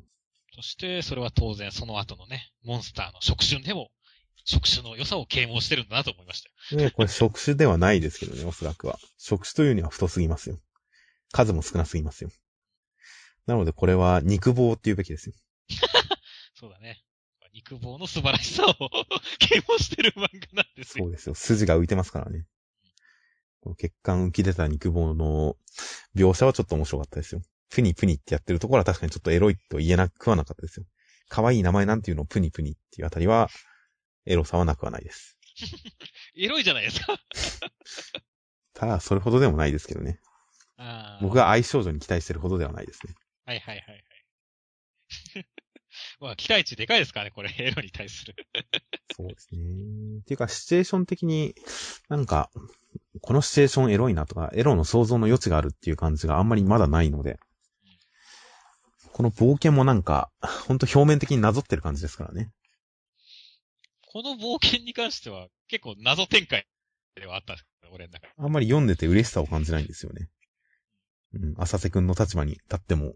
[0.55, 3.91] そして、それは当然その後のね、モンスターの触手でも、
[4.45, 6.83] 触手の良さを啓蒙してるんだなと思いましたよ。
[6.83, 8.99] ね、これ触手ではないですけどね、おそらくは。
[9.19, 10.59] 触手というには太すぎますよ。
[11.33, 12.31] 数も少なすぎますよ。
[13.47, 15.35] なのでこれは肉棒っていうべきですよ。
[16.55, 17.03] そうだね。
[17.53, 18.75] 肉棒の素晴らしさを
[19.41, 21.05] 啓蒙してる漫画なんですよ。
[21.05, 21.35] そうですよ。
[21.35, 22.47] 筋が浮いてますからね。
[23.61, 25.57] この血管浮き出た肉棒の
[26.15, 27.43] 描写はちょっと面白かったですよ。
[27.71, 30.87] プニプニってやってるところは確かにちょっとエロいと言えなくはなかったですよ。
[31.29, 33.49] 可愛い名前なんていうのをプニプニっていうあたりは、
[34.27, 35.39] エロさはなくはないです。
[36.37, 37.17] エロいじゃないですか。
[38.75, 40.21] ただ、それほどでもないですけどね。
[41.21, 43.15] 僕が愛少女に期待してるほどではないですね。
[43.45, 44.05] はいはいはいはい。
[46.21, 48.35] まあ、期待値でかいですからね、これ、エロに対する。
[49.15, 49.59] そうですね。
[50.21, 51.55] っていうか、シチュエーション的に、
[52.09, 52.51] なんか、
[53.21, 57.39] このシチュエーションエロいなとか、エロの想像の余地があるっていう感じがあんまりまだないので、
[59.13, 62.51] この冒険もなんか、ほんと表面的になぞってる感じですからね。
[64.13, 66.67] この冒険に関しては、結構謎展開
[67.15, 68.33] ではあったんですけど、俺の中で。
[68.39, 70.29] あんまり読んでて嬉しさを感じないんですよね。
[71.35, 73.15] うん、浅瀬くんの立場に立っても、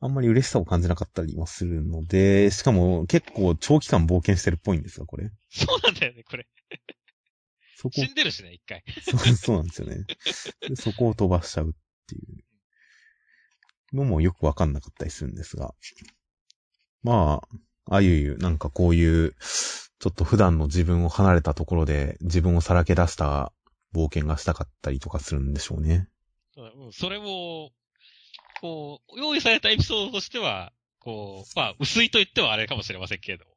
[0.00, 5.30] あんまり嬉しさを感じなかったりもするので、しかも結構長期間冒険してるっぽいんですが、これ。
[5.50, 6.46] そうなんだよね、これ。
[7.76, 8.82] そこ死、んでるしね、一回。
[9.02, 10.04] そうそうなんですよね。
[10.68, 11.72] でそこを飛ばしちゃうっ
[12.06, 12.44] ていう
[13.92, 15.74] のもよくわかんなかったりするんですが。
[17.02, 17.40] ま
[17.88, 19.34] あ、あゆゆ、なんかこういう、
[19.98, 23.52] ちょっと普段の自分を離れたところで自分をさらけ出した
[23.94, 26.08] 冒険がしたかったりとかするんでしょうね。
[26.92, 27.70] それも、
[28.60, 33.52] こう、用意されたエピソードとしては、こう、まあ、薄いと言ってはあれかもしれませんけれども。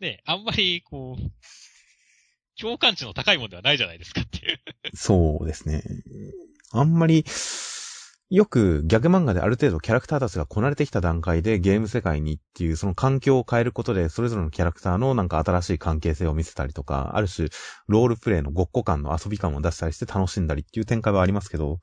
[0.00, 4.60] ね、あんまり、こう、共感値の高いものではないじゃないですかっていう。
[4.94, 5.82] そうですね。
[6.72, 7.24] あんまり、
[8.28, 17.48] よくギャグ漫画である程度キャラクターたちがこなれてきた段階でゲーム世界にっていうその環境を変えることでそれぞれのキャラクターのなんか新しい関係性を見せたりとか、ある種
[17.86, 21.78] ロールプレイのごっこ感の遊び感を出したりして楽しんだりっていう展開はありますけど、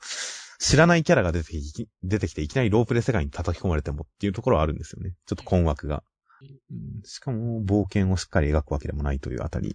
[0.59, 5.13] 知らないキャラが出てき出てきていきなりロープレイ世界に叩き込まれてもっていうところはあるんですよね。
[5.25, 6.03] ちょっと困惑が。
[6.41, 9.73] うんしかも冒険をしっかり描くわけでもないというあたり、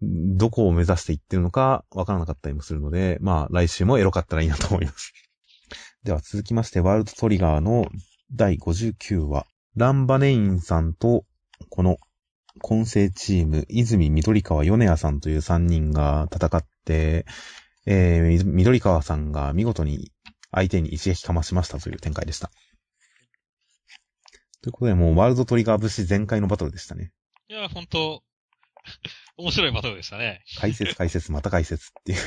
[0.00, 5.12] どこを目指していってるのかわからなかったりもするので、まあ来週もエロかったらいいなと思います。
[6.06, 7.84] では続きまして、ワールドトリガーの
[8.32, 11.24] 第59話、ランバネインさんと、
[11.68, 11.96] この、
[12.60, 17.26] 混成チーム、泉緑川米谷さんという3人が戦って、
[17.86, 20.12] えー、緑川さんが見事に
[20.52, 22.52] 相手に一撃かましましたという展開でした。
[24.62, 27.10] ということで、もうワールドトリガー節全開のバトルでしたね。
[27.48, 28.22] いや、本当
[29.36, 30.44] 面白いバトルでしたね。
[30.60, 32.18] 解説解説また解説っていう。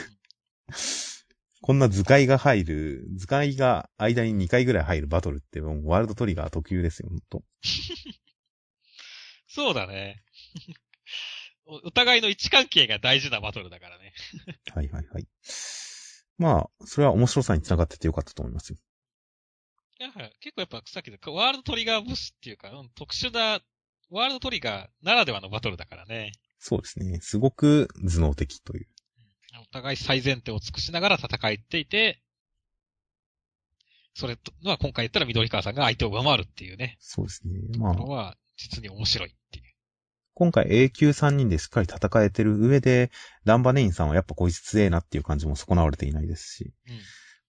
[1.61, 7.43] こんな図解が入る、図解が間に2回ぐらい入るバトルってもうワールドトリガー特有ですよ、ほんと。
[9.47, 10.23] そうだね。
[11.65, 14.13] おお互いの位置関係が大事なバトルだからね。
[14.73, 15.27] はいはいはい。
[16.37, 18.77] まあ、それは面白さにつながっててよかったと思いますよ。
[19.99, 23.59] いや結構やっぱさっきのワールドトリガーブスっていうか、うん特殊な、
[24.09, 26.31] ワールドトリガーならではのバトルだからね。
[26.57, 27.19] そうですね。
[27.21, 28.87] すごく頭脳的という。
[29.61, 32.21] お互い最前提を尽くしながら戦っていて、
[34.13, 36.97] それと、のは今回言ったら緑川さんが相手を上回るっていうね。
[36.99, 37.59] そうですね。
[37.77, 39.65] まあの、は、実に面白いっていう。
[40.33, 43.11] 今回 A 級3人でしっかり戦えてる上で、
[43.45, 46.99] ランバネインさんはやっぱこいつ強えなっていう感じも損なわれていないですし、うん。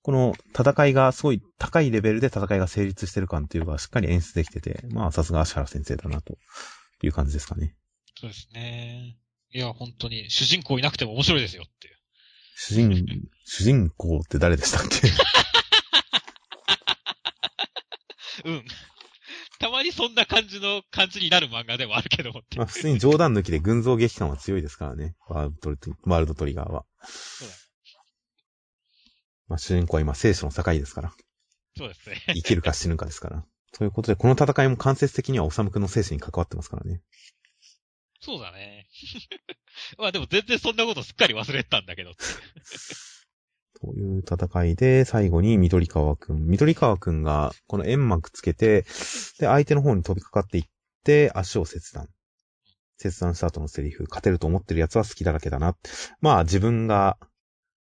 [0.03, 6.39] この戦いがすごい高いレベルで戦いが成立してる感っていうのがしっかり演出できてて、まあさすが足原先生だなと
[7.03, 7.75] いう感じですかね。
[8.19, 9.19] そうですね。
[9.53, 12.00] いや、本当に、主人公いなくても面白いですよっていう。
[12.63, 13.07] 主人、
[13.47, 15.09] 主人公って誰でしたっけ？
[18.45, 18.65] うん。
[19.59, 25.15] たまにそんな感じの感じになる漫画でもあるけどまあ普通に冗談抜きで群像劇感は強いですからね。
[25.27, 26.85] ワールドトリワールドトリガーは。
[27.03, 27.55] そうだ
[29.49, 31.15] まあ主人公は今生死の境ですから。
[31.79, 32.23] そうですね。
[32.37, 33.45] 生きるか死ぬかですから。
[33.73, 37.01] ということで、この戦いも間接的にはおさむくんの生死に関わってますからね。
[38.21, 38.80] そうだね。
[39.99, 42.13] まあでも全然そんなことすっかり忘れてたんだけど。
[43.81, 46.47] という戦いで、最後に緑川くん。
[46.47, 50.65] 緑川くんが、この円幕つけて、で、相手の方に飛びかかっていっ
[51.03, 52.09] て、足を切断。
[52.99, 55.77] 切断した後のセリフ、勝てると思ってる奴は好きだらけだな。
[56.21, 57.17] まあ、自分が、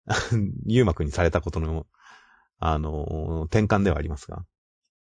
[0.68, 1.88] 幽幕にされたことの、
[2.60, 4.46] あの、転換ではありますが。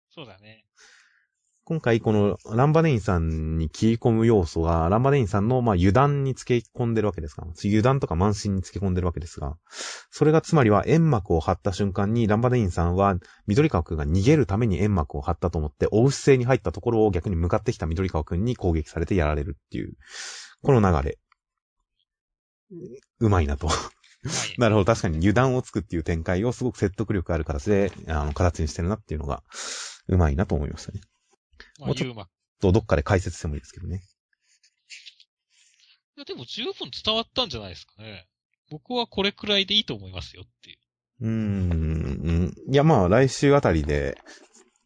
[0.09, 0.64] そうだね。
[1.67, 9.57] 今回このランバネインさんに切り込む要素が、ランバネインさんのまあ油断につけ込んでるわけですが、油断とか慢心につけ込んでるわけですが、
[10.11, 13.15] それがつまりは煙幕を張った瞬間にランバネインさんは
[13.47, 19.93] 緑川くんが逃げるために煙幕を張ったと思って追う姿勢に入ったところを逆に向かってきた緑川くんに攻撃されてやられるっていう、
[20.61, 21.17] この流れ。
[23.21, 23.69] うまいなと。
[23.69, 23.73] は
[24.55, 24.59] い。
[24.59, 29.41] なるほど、確かに油断をつくっていう展開をすごく説得力ある形で、あの、形にしてるなっていうのが、
[30.07, 31.01] うまいなと思いましたね。
[31.79, 32.23] まあ、もうちょユーマ。
[32.23, 32.25] い
[32.61, 34.01] と、どっかで解説してもいいですけどね。
[36.17, 38.27] や、でも十分伝わったんじゃないですかね。
[38.71, 40.77] 僕はこれくらいでいいと思いますよっていう。
[41.21, 42.53] うーん。
[42.71, 44.17] いや、まあ、来週あたりで、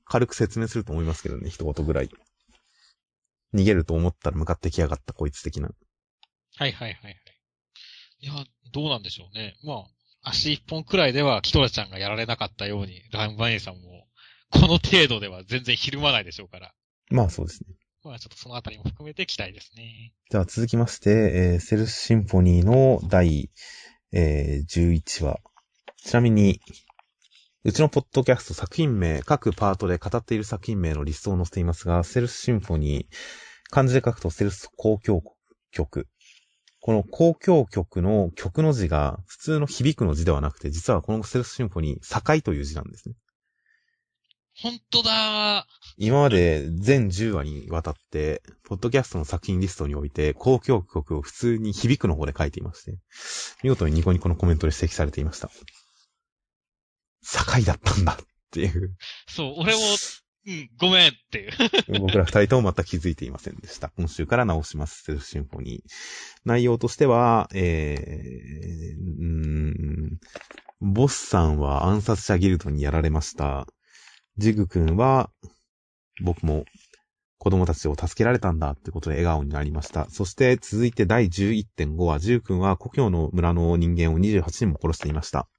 [0.05, 2.09] 軽く説明すると思いますけどね、一言ぐらい。
[3.53, 5.69] 逃げると思ったら向かってきやがったこいつ的な。
[6.57, 7.15] はいはいはいはい。
[8.21, 8.33] いや、
[8.73, 9.55] どうなんでしょうね。
[9.63, 9.85] ま
[10.23, 14.07] あ、足一本くらいではキトラちゃんがやられなかったように、ランバネさんも、
[14.51, 16.73] この程度では全然ひるまないでしょうから。
[17.09, 17.75] まあそうですね。
[18.03, 20.13] まあちょっとそのあたりも含めて期待ですね。
[20.29, 23.49] じゃあ続きまして、えーステルスシンフォニーの第、
[24.13, 25.39] えー11話。
[25.97, 26.61] ちなみに、
[27.65, 33.15] うちのポッドキャスト作品名、各パートで語っている作品名のリストを載せていますが、ステルスシンフォニー、
[33.69, 35.21] 漢字で書くとステルス交境
[35.71, 36.07] 曲。
[36.81, 43.15] この交響曲の曲の字が普通の響くの字ではなくて、実はこのステルスシンフォニー、境という字なんですね。
[44.61, 45.65] ほんとだ
[45.97, 52.97] 今まで全10話にわたって、ポッドキャストの作品リストにおいて、交響曲を普通に響くの方で書いていまして、
[53.63, 55.49] 見事にニコニコのコメントで指摘されていました。
[57.21, 58.95] 境だったんだっていう。
[59.27, 59.79] そう、俺も、
[60.47, 61.51] うん、ごめんっていう。
[61.99, 63.89] 僕ら二人とも全く気づいていませんでした。
[63.89, 65.91] 今週から直します、セルフシンフォニー。
[66.45, 70.19] 内容としては、えー、うーん、
[70.81, 73.67] ボスさんは暗殺者ギルドにやられました。
[74.39, 75.29] ジグ君は、
[76.23, 76.63] 僕も
[77.39, 80.09] 子供たちを助けられたんだってことで笑顔になりました。
[80.09, 85.49] そして続いて第11.5話、ジグ君は故郷の村の人間を28人も殺していました。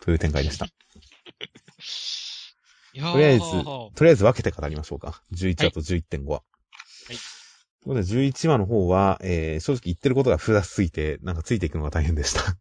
[0.00, 0.66] という展開でした。
[0.66, 0.72] と
[3.18, 5.22] りあえずとりあえず分けて語りましょうか。
[5.32, 6.34] 11話と11.5話。
[6.34, 6.42] はい。
[7.08, 7.18] という
[7.84, 12.56] ことで、11話の方は、えー、正直言ってることが複雑すぎて、なんかついていくのが大変でした。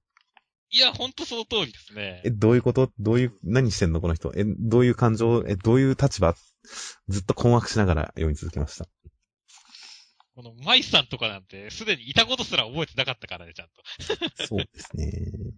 [0.69, 2.31] いや、ほんとその通りですねえ、。
[2.31, 2.91] どういうこと？
[2.99, 4.01] どういう、何してんの？
[4.01, 4.31] この人。
[4.35, 5.43] え、どういう感情？
[5.47, 6.35] え、どういう立場？
[7.07, 8.85] ずっと困惑しながら読み続けました。
[10.35, 14.45] このマイさんとかなんて、すでにいたことすら覚えてなかったからね、ちゃんと。
[14.45, 15.11] そうですね。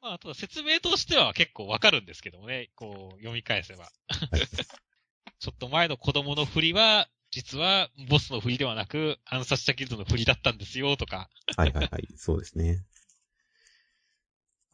[0.00, 3.84] まあ、ただ説明としては結構わかるんですけどもね、こう、読み返せば。
[3.84, 3.90] は
[4.38, 4.42] い
[5.40, 11.30] ちょっと前の子供の振りは、実はボスの振りではなく、暗殺者ギルドの振りだったんですよ、とか。
[11.56, 12.08] はいはいはい。
[12.16, 12.84] そうですね。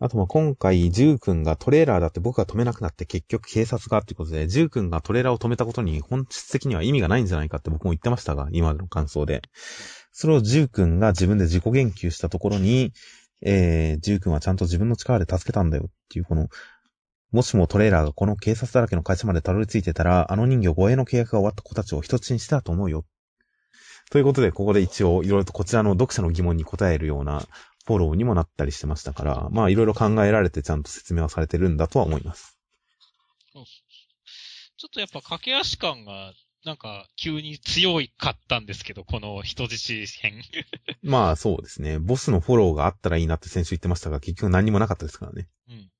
[0.05, 9.41] あとま今回、ジュー君がトレーラーだって僕が止めなくなって結局警察がってことで、ジュー君がトレーラーを止めたことに本質的には意味がないんじゃないかって僕も言ってましたが、今の感想で。
[10.13, 12.93] それをジュー君が自分で自己言及したところに、
[13.41, 16.49] えー、ジュー君はちゃんと自分の力で助けたんだよっていうこの、
[17.33, 23.07] もしもトレーラーがこの警察だらけの会社までたどり着いてたら、あの人魚護衛の契約が終わった子たちを人質にしたと思うよ。
[24.11, 27.43] ということで、ここで一応いろいろとこちらの読者の疑問に答えるような
[27.87, 32.59] フォローにもなったりしてましたから、まあいろいろ考えられてちゃんと説明はされてるんだとは思います。
[34.77, 36.33] ちょっとやっぱ駆け足感が、
[36.65, 40.43] なんか、急に強いかったんですけど、この人質編。
[41.03, 41.99] まあそうですね。
[41.99, 45.49] ボスのフォローがあったらいいなって先週言ってましたが、結局何にもなかったですからね。
[45.69, 45.91] うん。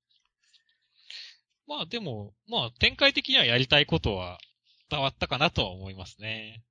[1.67, 4.39] まあでも、まあ展開的にはやりたいことは
[4.89, 6.63] 伝わったかなとは思いますね。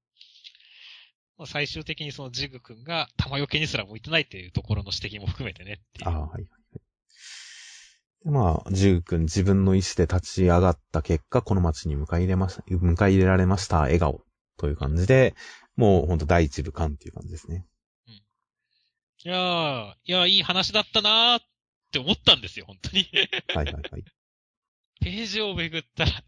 [1.36, 6.08] まあ、最終的にそのジグ君が玉よけにすら向いてないっていうところの指摘も含めてねっていう。
[6.08, 6.80] ああ、はいはいはい。
[8.24, 14.24] でまあ、ジュー君自分の意思で立ち上がった結果、この街に迎え入れました、迎え入れられました、笑顔
[14.56, 15.34] という感じで、
[15.76, 17.66] もうほんと第一部感っていう感じですね。
[19.26, 21.42] いやー、いやー、いい話だったなーっ
[21.90, 23.08] て思ったんですよ、本当に。
[23.54, 24.04] はいはいはい。
[25.00, 26.10] ページをめぐったら。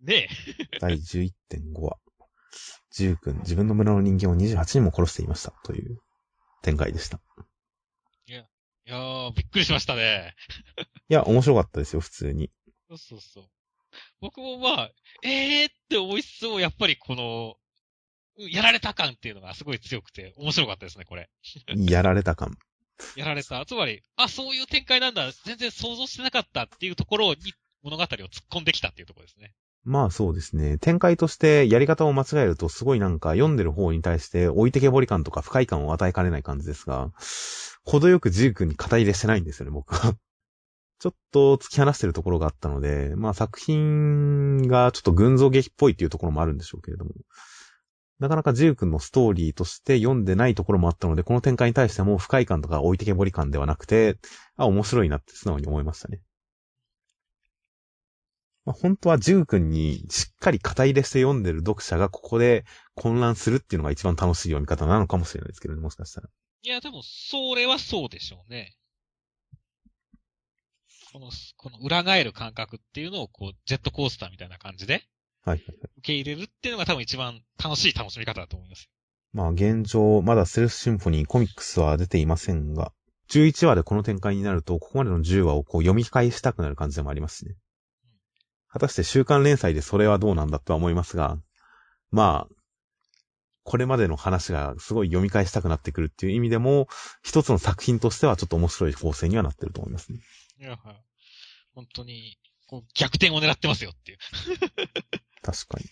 [0.00, 0.28] ね
[0.70, 0.78] え。
[0.78, 1.98] 第11.5話。
[2.96, 5.52] ジュー君、自分の村の人間を28人も殺していました。
[5.64, 5.98] という
[6.62, 7.20] 展開でした。
[8.88, 10.36] いやー、びっくりしましたね。
[11.10, 12.52] いや、面白かったですよ、普通に。
[12.88, 13.50] そうそうそう。
[14.20, 14.92] 僕もまあ、
[15.24, 17.56] えーって思いつつも、やっぱりこの、
[18.38, 21.28] うんやられた感っていうのがすごい強くて、面白かったですね、これ。
[21.90, 22.56] やられた感。
[23.16, 23.66] やられた。
[23.66, 29.54] つまり、あ、そういう展開なんだ、全然想像してなかったっていうところに物語を突っ込んできたっていうところですね。
[29.86, 30.78] まあそうですね。
[30.78, 37.12] 展開としてやり方を間違えるとすごいなんか読んでる方に対して置いてけぼり感とか不快感を与えかねない感じですが、
[37.84, 40.14] 程よくジー君に肩入れしてないんですよね、僕は。
[40.98, 47.12] ちょっと突き放してるところがあったので、まあ作品がちょっと群像劇っぽいっていうところもあるんでしょうけれども、
[48.18, 54.18] なかなかジュー君のストーリーとして読んでないところもあったので、この展開に対しても不快感とか置いてけぼり感ではなくて、
[54.56, 56.20] あ、面白いなって素直に思いましたね。
[58.66, 62.64] まあ、本当はジュー君にしっかり肩入れして読んでる読者がここで
[62.96, 66.28] 混乱するっていうのが一番楽しい読み方なのかもしれないですけどね、もしかしたら。
[66.62, 68.76] いや、でも、それはそうでしょうね。
[71.12, 75.04] この、この裏返る感覚っていうのを、こう、ジェットコースターみたいな感じで
[75.44, 75.58] はい。
[75.58, 78.90] 受け入れるっていうのが多分一番楽しい楽しみ方だと思います。
[79.32, 82.92] まあ現状、まだセルフシンフォニーコミックスは出ていませんが、
[83.30, 87.54] 11話でこの展開になると、ここまでの10話をこう読み返したくなる感じでもありますしね。
[88.76, 91.38] 果たして週刊連載でそれはどうなんだとは思いますが、
[92.10, 92.54] まあ、
[93.62, 96.86] これまでの話がすごい読み返したくなってくるっていう意味でも、
[97.22, 100.20] 一つの作品としてはちょっと面白い構成にはなってると思いますね。
[100.60, 101.02] いや、はい。
[101.74, 104.18] 本当に、こう、逆転を狙ってますよっていう。
[105.42, 105.86] 確かに。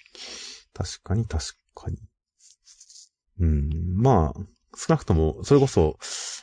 [0.75, 1.97] 確かに、確かに。
[3.41, 4.41] うん、まあ、
[4.77, 5.99] 少なくとも、それこそ、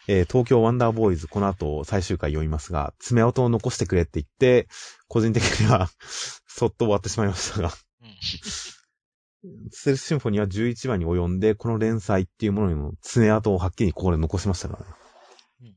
[0.07, 4.67] えー東京ワンダーボーイズ、この後最終回読みますが、爪痕を残してくれって言って、
[5.07, 5.89] 個人的には、
[6.47, 8.17] そっと終わってしまいましたが、うん。
[9.71, 15.75] ステルスシンフォニーは11話に及んで、この連載っていうものの爪痕をはっきりここで残しましたからね。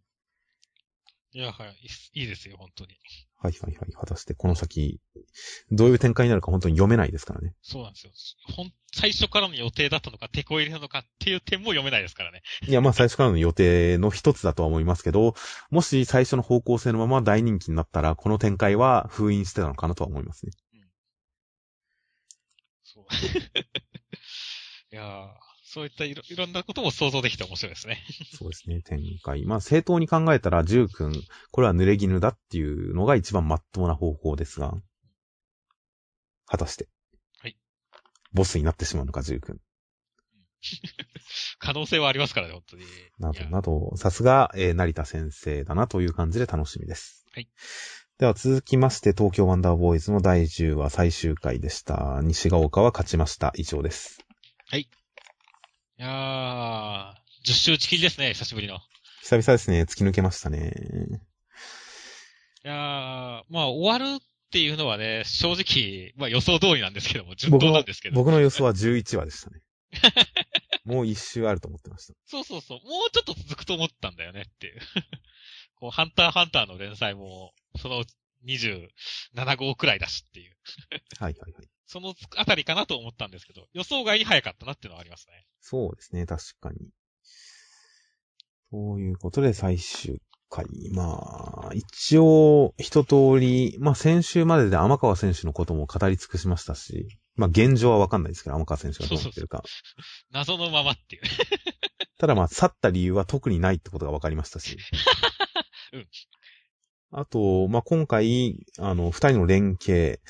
[1.32, 2.96] いや、はいいいですよ、本当に。
[3.44, 3.92] はいはいはい。
[3.92, 5.00] 果たしてこの先、
[5.70, 7.52] どういう展開になるか本当に読めないですからね。
[7.60, 8.12] そうなんですよ。
[8.56, 12.42] ほん、最初からの予定だったのか、手こ入れなのかっていう点も読めないですからね。
[12.66, 15.34] いや、まあ最初からの予定の一つだとは思いますけど、
[15.70, 20.52] もし最初の方向性のまま大人気になったら、この展開は封印してたのかなとは思いますね。
[22.82, 23.04] そう。
[24.90, 27.98] いやーそういったいろいろんなことも想像できて面白いですね。
[28.38, 29.44] そうですね、展開。
[29.44, 31.12] まあ正当に考えたら、ジュー君、
[31.50, 34.80] これは濡れ衣だっていうのが一番真っ当な方法ですが、
[36.46, 36.88] 果たして。
[37.40, 37.56] はい。
[38.32, 39.60] ボスになってしまうのか、ジュー君。
[41.58, 42.84] 可能性はありますからね、本当に。
[43.18, 47.26] ないどやなど、さすが、えー成田先生だなという感じで楽しみです。
[47.32, 47.48] はい。
[48.18, 52.20] では続きまして、東京ワンダーボーイズの第10話最終回でした。
[52.22, 53.52] 西ヶ丘は勝ちました。
[53.56, 54.20] 以上です。
[54.76, 54.88] い
[56.04, 58.78] やー、10周打ち切りですね、久しぶりの。
[59.22, 59.82] 久々ですね。
[59.82, 60.72] 突き抜けましたね。
[62.64, 62.76] いやー、
[63.48, 68.16] まあ終わるっていうのはね、正直、まあ予想通りなんですけども、順当なんですけ、ど。
[68.16, 69.62] 僕の予想は11話でしたね。
[70.84, 72.14] もう一周あると思ってました。
[72.26, 74.80] そうそうそう、もうちょっと続くと思ったんだよねっていう。
[75.76, 78.04] こう、ハンターハンターの連載も、その
[78.44, 80.56] 27号くらいだしっていう。
[81.18, 81.68] はいはいはい。
[81.86, 85.46] そのあたりかなと思ったんですけど、予想外に早かったなっていうのはありますね。
[85.60, 86.90] そうですね、確かに。
[88.70, 90.18] そういうことで最終
[90.50, 90.66] 回。
[90.92, 97.06] まあ、一応、一通り、まあ先週までで天川選手のことも語り尽くしましたし、
[97.36, 99.62] まあ現状はわかんないですけど、天川選手がどうなってるか。
[100.32, 101.22] 謎のままっていう。
[102.18, 104.78] ただまあ、去った理由は特にないってことが分かりましたし。
[105.92, 106.08] うん
[107.16, 110.20] あと、まあ、今回、あの、二人の連携、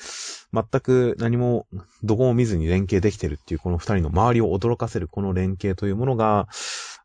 [0.53, 1.65] 全く何も、
[2.03, 6.47] どこも見ずに連携できてるっていう、この二人の周りを驚かせるこの連携というものが、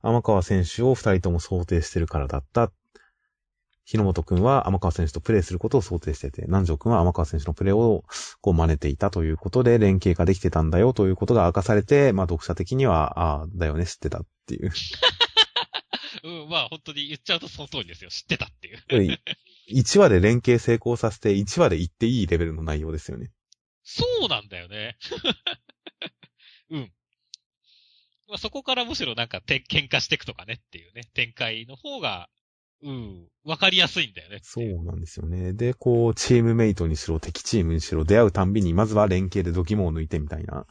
[0.03, 2.70] 天川選手を二人とも想定してるからだった。
[3.87, 8.05] 日野本くんは天川選手とプレーすることを想定してて、南條くんは天川選手のプレーを
[8.43, 14.70] こう真似ていたということで連携ができてたんだよということが明かされて、まあ読者的には、ああ、だよね、知ってたっていう。
[16.22, 18.11] うん、まあ本当に言っちゃうとその通りですよ。
[18.11, 18.78] 知ってたっていう。
[19.71, 23.31] 1話で連携成功させて、1話で言っていいレベルの内容ですよね。
[23.83, 24.97] そうなんだよね。
[26.71, 26.93] うん。
[28.29, 32.29] まあ、そこからむしろなんかて喧嘩していくとかねっていうね、展開の方が、
[32.83, 34.39] うん、わかりやすいんだよね。
[34.43, 35.53] そうなんですよね。
[35.53, 40.66] で、こう、チームメイトにしろ、敵チームにしろ、出会うたんびに、まずは連携で度肝を抜いてみたいな、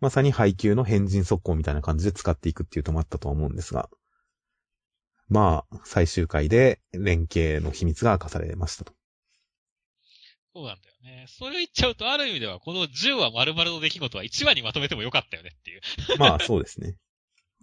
[0.00, 3.88] まさに配球の変人速攻みたいな感じで使っていくっていうともあったとは思うんですが、
[5.28, 8.92] まあ、最終回で連携の秘密が明かされましたと。
[10.54, 11.26] そうなんだよね。
[11.28, 15.80] それを言っちゃうと、ある意味では、この10話丸々の出来事は1話にまとめてもよかったよねっていう、
[16.18, 16.96] まあ、そうですね。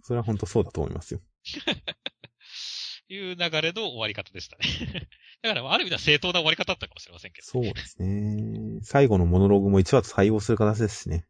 [0.02, 1.20] それは本当そうだと思いますよ。
[3.08, 5.08] いう流れの終わり方でしたね。
[5.42, 7.46] だから、ある意味では正当な終わり方だったかもしれませんけど。
[7.46, 8.80] そうですね。
[8.82, 11.26] 最後のモノローグも1話と採用する形ですしね。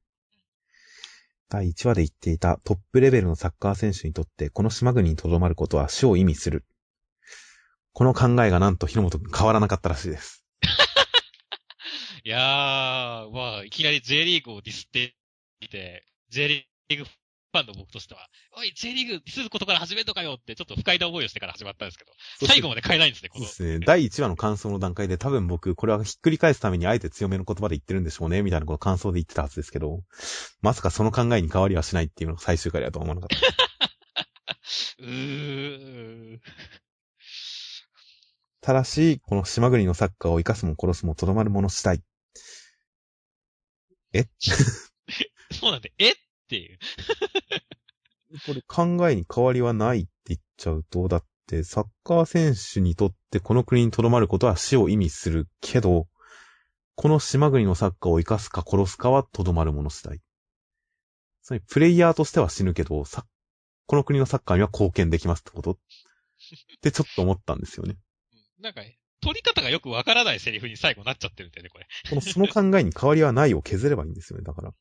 [1.53, 6.65] 第1話で言っていたトップレベルのサッカー選手にとってこの島国に留まることは死を意味する。
[7.93, 10.47] この考えがなんと日の本くん変わらなかったらしいです。
[12.25, 15.15] いやー、まあ、いきなり J リーグをディスって
[15.61, 22.13] いて、J リーグファンの僕としては、おい、J リーグディスることから始めとかよって、ちょっと不快な思いをしてから始まったんですけど、
[22.47, 23.73] 最後まで変えないんですね、このそうで。
[23.75, 23.87] すね。
[23.87, 30.03] 第1話の感想の段階で多分僕、これはひっくり返すためにあえて強めの言葉で言ってるんでしょうね、みたいなことを感想で言ってたはずですけど、
[30.63, 33.47] まさかその考えに変わりはしないっていうのが最終回だとは思わなかった。
[35.01, 36.39] うー。
[38.61, 42.03] ただし、この島国のサッカーを生かすも殺すもとどまるものしたい。
[44.13, 44.27] え？
[45.53, 46.15] そうなんで、え？
[46.53, 46.79] っていう。
[48.47, 56.09] これ考えに変わりはないって言っちゃうと、だってサッカー選手にとってこの国に留まることは死を意味するけど、
[56.95, 60.21] この島国のサッカーを生かすか殺すかはとどまるもの次第。
[61.43, 63.25] つまりプレイヤーとしては死ぬけど、さ
[63.87, 65.71] この国のサッカーには貢献できますってこと？
[65.73, 65.77] っ
[66.83, 67.97] てちょっと思ったんですよね。
[68.61, 68.83] なんか、
[69.21, 71.87] 取り方がよくわからないセリフに最後なっちゃってるんだよね、これ。
[72.11, 74.73] このその考えに変わりはないを削ればいいんですよね、だから。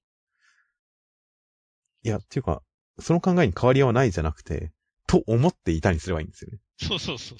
[2.03, 2.61] いや、っていうか、
[2.99, 4.71] その考えに変わりはないじゃなくて、
[5.07, 6.59] と思っていたにすればいいんですよね。
[6.77, 7.37] そうそうそう。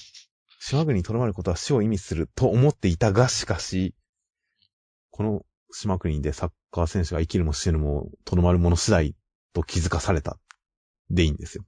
[0.59, 3.95] 島国に留まることは死を意味すると思っていたが、しかし、
[5.09, 9.15] この島国でサッカー選手が生きるも死ぬも留まるもの次第
[9.53, 10.37] と気づかされた。
[11.09, 11.65] でいいんですよ。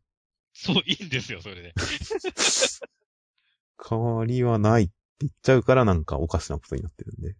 [0.54, 1.74] そう、いいんですよ、それで。
[3.90, 7.36] 変わりはないって言っちゃうからなんかおかしなことになってるんで。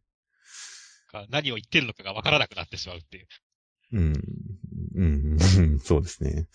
[1.14, 3.28] か何を言ってるのかがわからなくなってしまうっていう。
[3.94, 4.14] うん。
[4.96, 5.38] うん。
[5.38, 6.48] うん そうですね。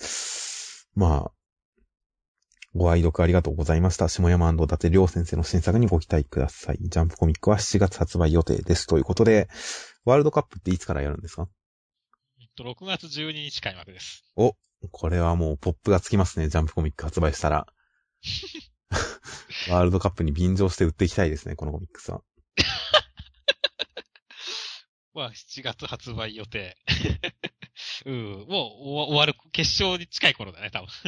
[0.95, 1.33] まあ、
[2.75, 4.09] ご愛読ありがとうございました。
[4.09, 6.79] 下山伊達良先生の新作にご期待ください。
[6.81, 8.87] ジャンプコミックは7月発売予定です。
[8.87, 9.49] ということで、
[10.05, 11.49] ワールドカップっていつからやるんですか？
[12.41, 14.25] えっと、6月12日開幕です。
[14.93, 16.49] これはもうポップがつきますね。
[16.49, 17.67] ジャンプコミック発売したら。
[19.71, 22.23] ワールドカップに便乗して売っていきたいですね、このコミックスは。
[25.19, 26.77] まあ、7月発売予定。
[28.07, 30.89] うん、もう終わる、決勝に近い頃だね、多分。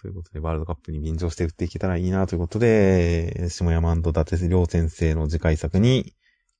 [0.00, 6.14] ということで、ワールドカップに便乗して売っていけたらいいなということで、下山伊達良先生の次回作に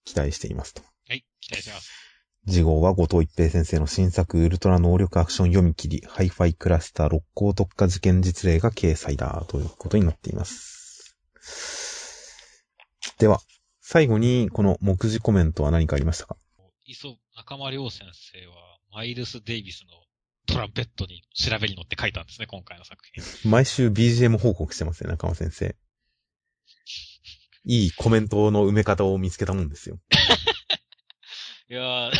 [0.04, 0.82] 期待していますと。
[1.08, 1.90] はい、期待してます。
[2.46, 11.16] 次号は後藤一平先生の新作ウルトラ能力アクション読み切り、ハイファイクラスター六甲特化事件実例が掲載だということになっています。
[13.18, 13.40] では、
[13.80, 16.36] 最後にこの目次コメントは何かありましたか？
[16.84, 18.54] 磯、仲間りょう先生は、
[18.92, 19.88] マイルス・デイビスの
[20.46, 23.50] トランペットに調べに乗って書いたんですね、今回の作品。
[23.50, 25.74] 毎週 BGM 報告してますね、仲間先生。
[27.64, 29.98] いいコメントの埋め方を見つけたもんですよ。
[31.68, 32.12] いやー、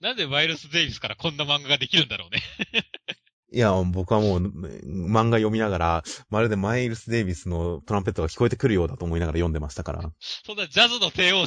[0.00, 2.42] なんでマイルス・デイビスからこんな漫画ができるんだろうね。
[3.54, 11.46] いや、僕はもう漫画読みながら、まるでマイルス・デイビスのトランペットが聞こえてくるようだと思いながら読んでましたから、そんなジャズの帝王の、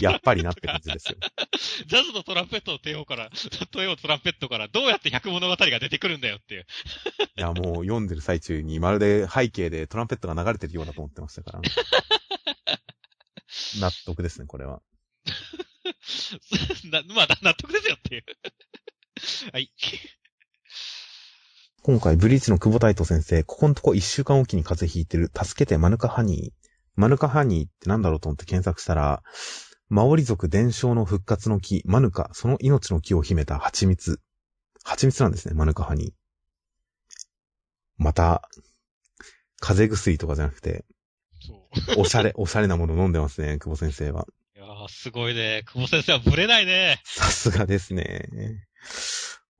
[0.00, 1.16] やっぱりなって感じですよ。
[1.86, 3.30] ジャズのトランペットの帝王から、
[3.70, 6.66] 帝王トランペットからどうやって百物語が出てくるんだよっていう。
[7.38, 11.60] いや、もう読んでる最中にまるで背景でトランペットが流れてるようだと思ってましたから。
[13.78, 14.82] 納得ですね、これは。
[16.90, 18.24] なまあ、納得ですよっていう。
[19.52, 19.70] はい。
[21.86, 26.68] 今回、ブリーチの久保太斗先生、ここのとこ一週間おきに風邪ひいてる、助けてマヌカハニー。
[26.94, 29.22] マヌカハニーってなんだろうと思って検索したら、
[29.90, 34.18] マオリ族伝承の復活の木、マヌカ、その命の木を秘めた蜂蜜。
[34.82, 36.10] 蜂蜜なんですね、マヌカハニー。
[37.98, 38.48] また、
[39.60, 40.86] 風邪薬とかじゃなくて。
[41.98, 44.26] おしゃれ、 おしゃれなもの飲んでますね、久保先生は。
[44.56, 45.64] いやー、すごいね。
[45.66, 47.02] 久保先生はブレないね。
[47.04, 48.26] さすがですね。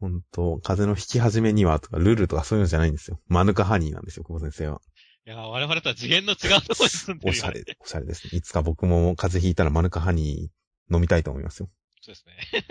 [0.04, 3.20] 本当風邪の引き始めにはとか、ルールとかそういうのじゃないんですよ。
[3.26, 4.82] マヌカハニーなんですよ、久保先生は。
[5.26, 7.42] いやー、我々とは次元の違うところに住んでるよ、ね。
[7.42, 8.36] おしゃれ、おしゃれですね。
[8.36, 11.70] いつか僕も風邪ひいたらマヌカハニー飲みたいと思いますよ。
[12.02, 12.66] そうですね。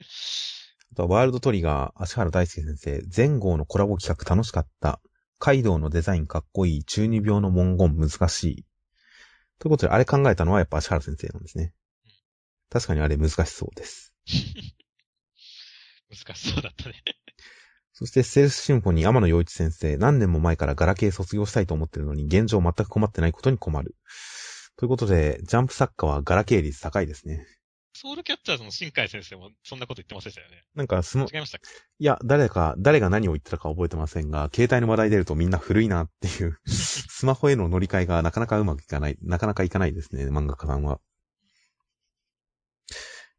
[0.92, 5.00] あとはワールドトリガー、足原大輔先生、前号のコラボ企画楽しかった。
[5.38, 6.84] カイドウのデザインかっこいい。
[6.84, 8.66] 中二病の文言難しい。
[9.60, 11.72] ということで、あれ考えたのはやっぱ葦原先生なんですね。
[12.68, 14.12] 確かにあれ難しそうです。
[16.12, 17.02] 難しそうだったね。
[17.94, 23.96] そして、ステルスシンフォニー、天野洋一先生、何年も前からガラケー卒業したいと思ってるのに、現状全く困ってないことに困る。
[24.76, 27.46] ということで、ジャンプ作家はガラケー率高いですね。
[27.94, 30.64] ソウルキャッチャーズの神海先生もそんなこと言ってませんでしたよね。
[30.74, 31.60] なんか、その、違いましたい
[31.98, 41.00] や、誰か、誰が何を言ってたか覚えてませんが、携帯の話題出るとみんな古いなっていう、 スマホへの乗り換えがなかなかうまくいかない、なかなかいかないですね、漫画家さんは。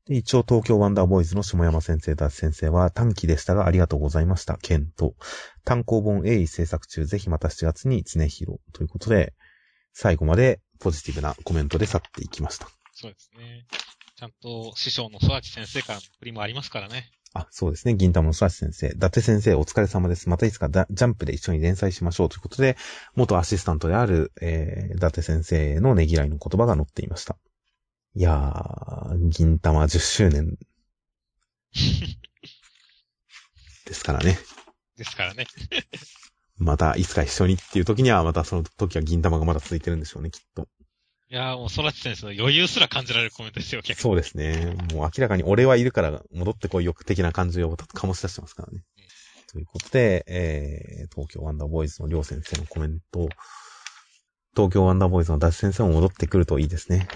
[0.05, 4.57] で一応、東京ワンダーボーイズの下山先生、ダッ先生は短期でしたがありがとうございました。
[4.57, 5.13] 検討。
[5.63, 9.33] 単行本鋭意制作中、ぜひまた7月に常広ということで、
[9.93, 12.67] 最後までポジティブなコメントで去っていきました。
[12.91, 13.65] そうですね。
[14.17, 17.09] ちゃんと師匠のソラチ先生からの振りもありますからね。
[17.33, 17.95] あ、そうですね。
[17.95, 18.87] 銀玉のスラシ先生。
[18.87, 20.27] 伊達先生、お疲れ様です。
[20.29, 22.75] またいつかだジャンプで一緒に連載しましょうということで、
[23.15, 27.37] 元アシスタントである、えー、伊達先生のねぎらいの言葉が載っていました。
[28.15, 30.57] いやー、銀玉10周年
[33.85, 34.37] ですからね。
[34.97, 35.47] ですからね。
[36.57, 40.67] またいつか一緒にっていう時には、またその時は銀玉がまだ続いてるんでしょうね、きっと。
[41.29, 44.09] いやーもうソラチ先生の余裕すら感じられるコメントですよ、結構。
[44.09, 44.75] そうですね。
[44.93, 48.83] もう明らかに俺はいるから戻ってこいよ的な感じを醸し出してますからね。
[49.51, 53.29] ということで、えー、東京ワンダーボーイズのりょう先生のコメント、
[54.55, 57.07] 東京ワンダーボーイズのダッシュ先生も戻ってくるといいですね。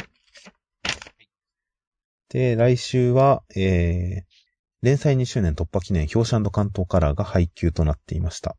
[2.30, 4.38] で、来週は、えー、
[4.82, 8.58] 連載2周年突破記念表紙関東カラーが配給となっていました。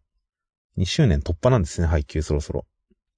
[0.79, 2.67] 2周年突破なんですね、配給そろそろ。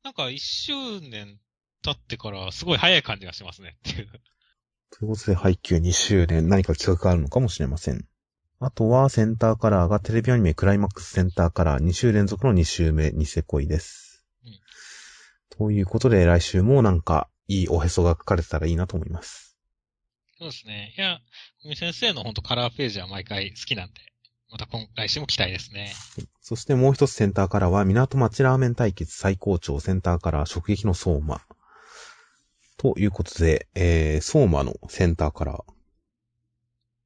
[0.02, 1.38] なんか一周年
[1.82, 4.08] 経ってからすごい早い感じがしますねっていう。
[4.90, 8.06] ということで、配給2周年、何か企画があるのかもしれません。
[8.58, 14.26] あとはセンターカラーがテレビアニメクライマックスセンターカラー2週連続の2週目ニセ恋です。
[14.44, 14.60] うん
[15.48, 19.49] ということで来週もなんかいいおへそが書かれてたらいいなと思います。
[20.40, 20.94] そうですね。
[20.96, 21.18] いや、
[21.62, 24.00] 小見先生の本当カラーページは毎回好きなんで、
[24.50, 25.92] また今来週も期待ですね。
[26.40, 31.42] そしてもう一つセンターカラーは港町ラーメン対決最高潮センターカラー直撃の相馬。
[32.78, 35.62] ということで、えー、相馬のセンターカラー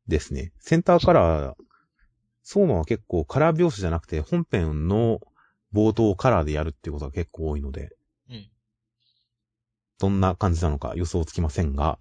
[0.07, 0.53] ですね。
[0.61, 1.57] センターカラー、
[2.45, 5.18] 相馬は結構カラー描写じゃなくて本編の
[5.74, 7.91] 冒頭をカラーでやるっていうことが結構多いので、
[8.30, 8.49] うん。
[9.99, 11.99] どんな感じなのか予想つきませんが、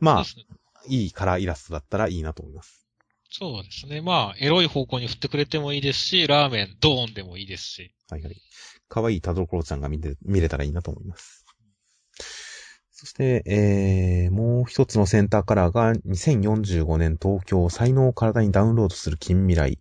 [0.00, 0.24] まあ
[0.88, 2.86] いいカラーイラストだったらいいなと思います。
[3.30, 4.00] そうですね。
[4.00, 7.94] まあ、エロい方向に振ってくれてもいいですし、ラーメン、ドーンでもいいですし。
[8.08, 8.36] はいはい。
[8.88, 11.44] 可愛い田所ちゃんが見て、見れたらいいなと思います。
[12.92, 19.80] そして、えー、もう一つのセンターカラーが2045年東京才能を体にダウンロードする近未来。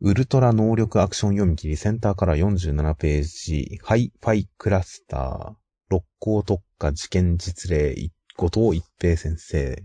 [0.00, 3.80] ウルトラ能力アクション読み切りセンターカラー47ページ。
[3.82, 5.54] ハイファイクラスター。
[5.88, 8.10] 六甲特化事件実例。
[8.36, 9.82] 後藤一平先生。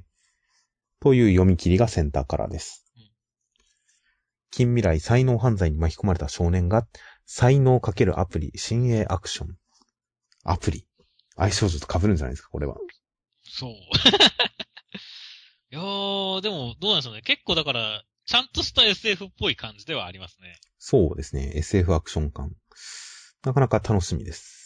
[0.99, 3.03] という読み切りがセンターカラーですうん。
[4.51, 6.87] 近未来才能犯罪に巻き込まれた少年が
[7.25, 9.55] 才能かけるアプリ、新鋭アクション。
[10.43, 10.85] アプリ。
[11.35, 12.75] 相性ちょっと被るんじゃないですか、これは。
[13.43, 13.71] そう。
[15.71, 17.21] いやー、でも、どうなんでしょうね。
[17.21, 20.59] 結構だから、ちゃんとした SF っぽい感じではありますね。
[20.79, 21.51] そうですね。
[21.55, 22.51] SF アクション感。
[23.43, 24.58] なかなか楽しみです。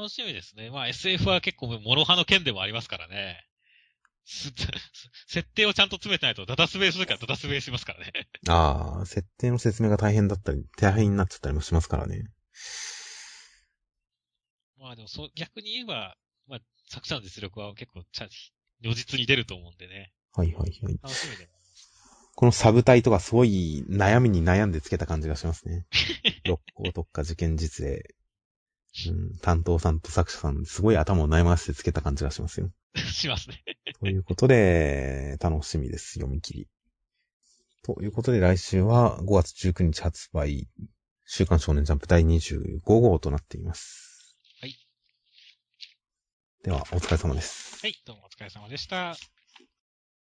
[0.00, 0.70] 楽しみですね。
[0.70, 3.44] まあ SF は結構、諸刃の剣でもありますからね。
[4.24, 4.50] す
[5.28, 8.12] 設定をちゃんと詰めてないとダダ滑りするからダダ滑りしますからね。
[8.48, 12.24] ああ、設定の説明が大変だったり、大変になっちゃったりもしますからね。
[14.78, 18.30] まあでもそう、逆に言えば、まあ、作者の実力は結構ちゃん、
[18.80, 20.14] 如実に出ると思うんでね。
[20.32, 20.98] はいはいはい。
[21.02, 21.50] 楽しみで。
[22.36, 25.86] このサブタイとかすごい悩みに悩んでつけた感じがしますね。
[26.46, 28.14] 六甲特化事件実例。
[29.08, 32.70] うん、担当さんと作者さん、すごい頭を悩ませてつけた感じがしますよ。
[32.94, 33.62] しますね。
[34.00, 36.14] ということで、楽しみです。
[36.14, 36.68] 読み切り。
[37.82, 40.68] ということで、来週は5月19日発売、
[41.26, 44.36] 週刊少年ジャンプ第25号となっています。
[44.60, 44.76] はい。
[46.64, 47.78] では、お疲れ様です。
[47.80, 49.39] はい、どうもお疲れ様でした。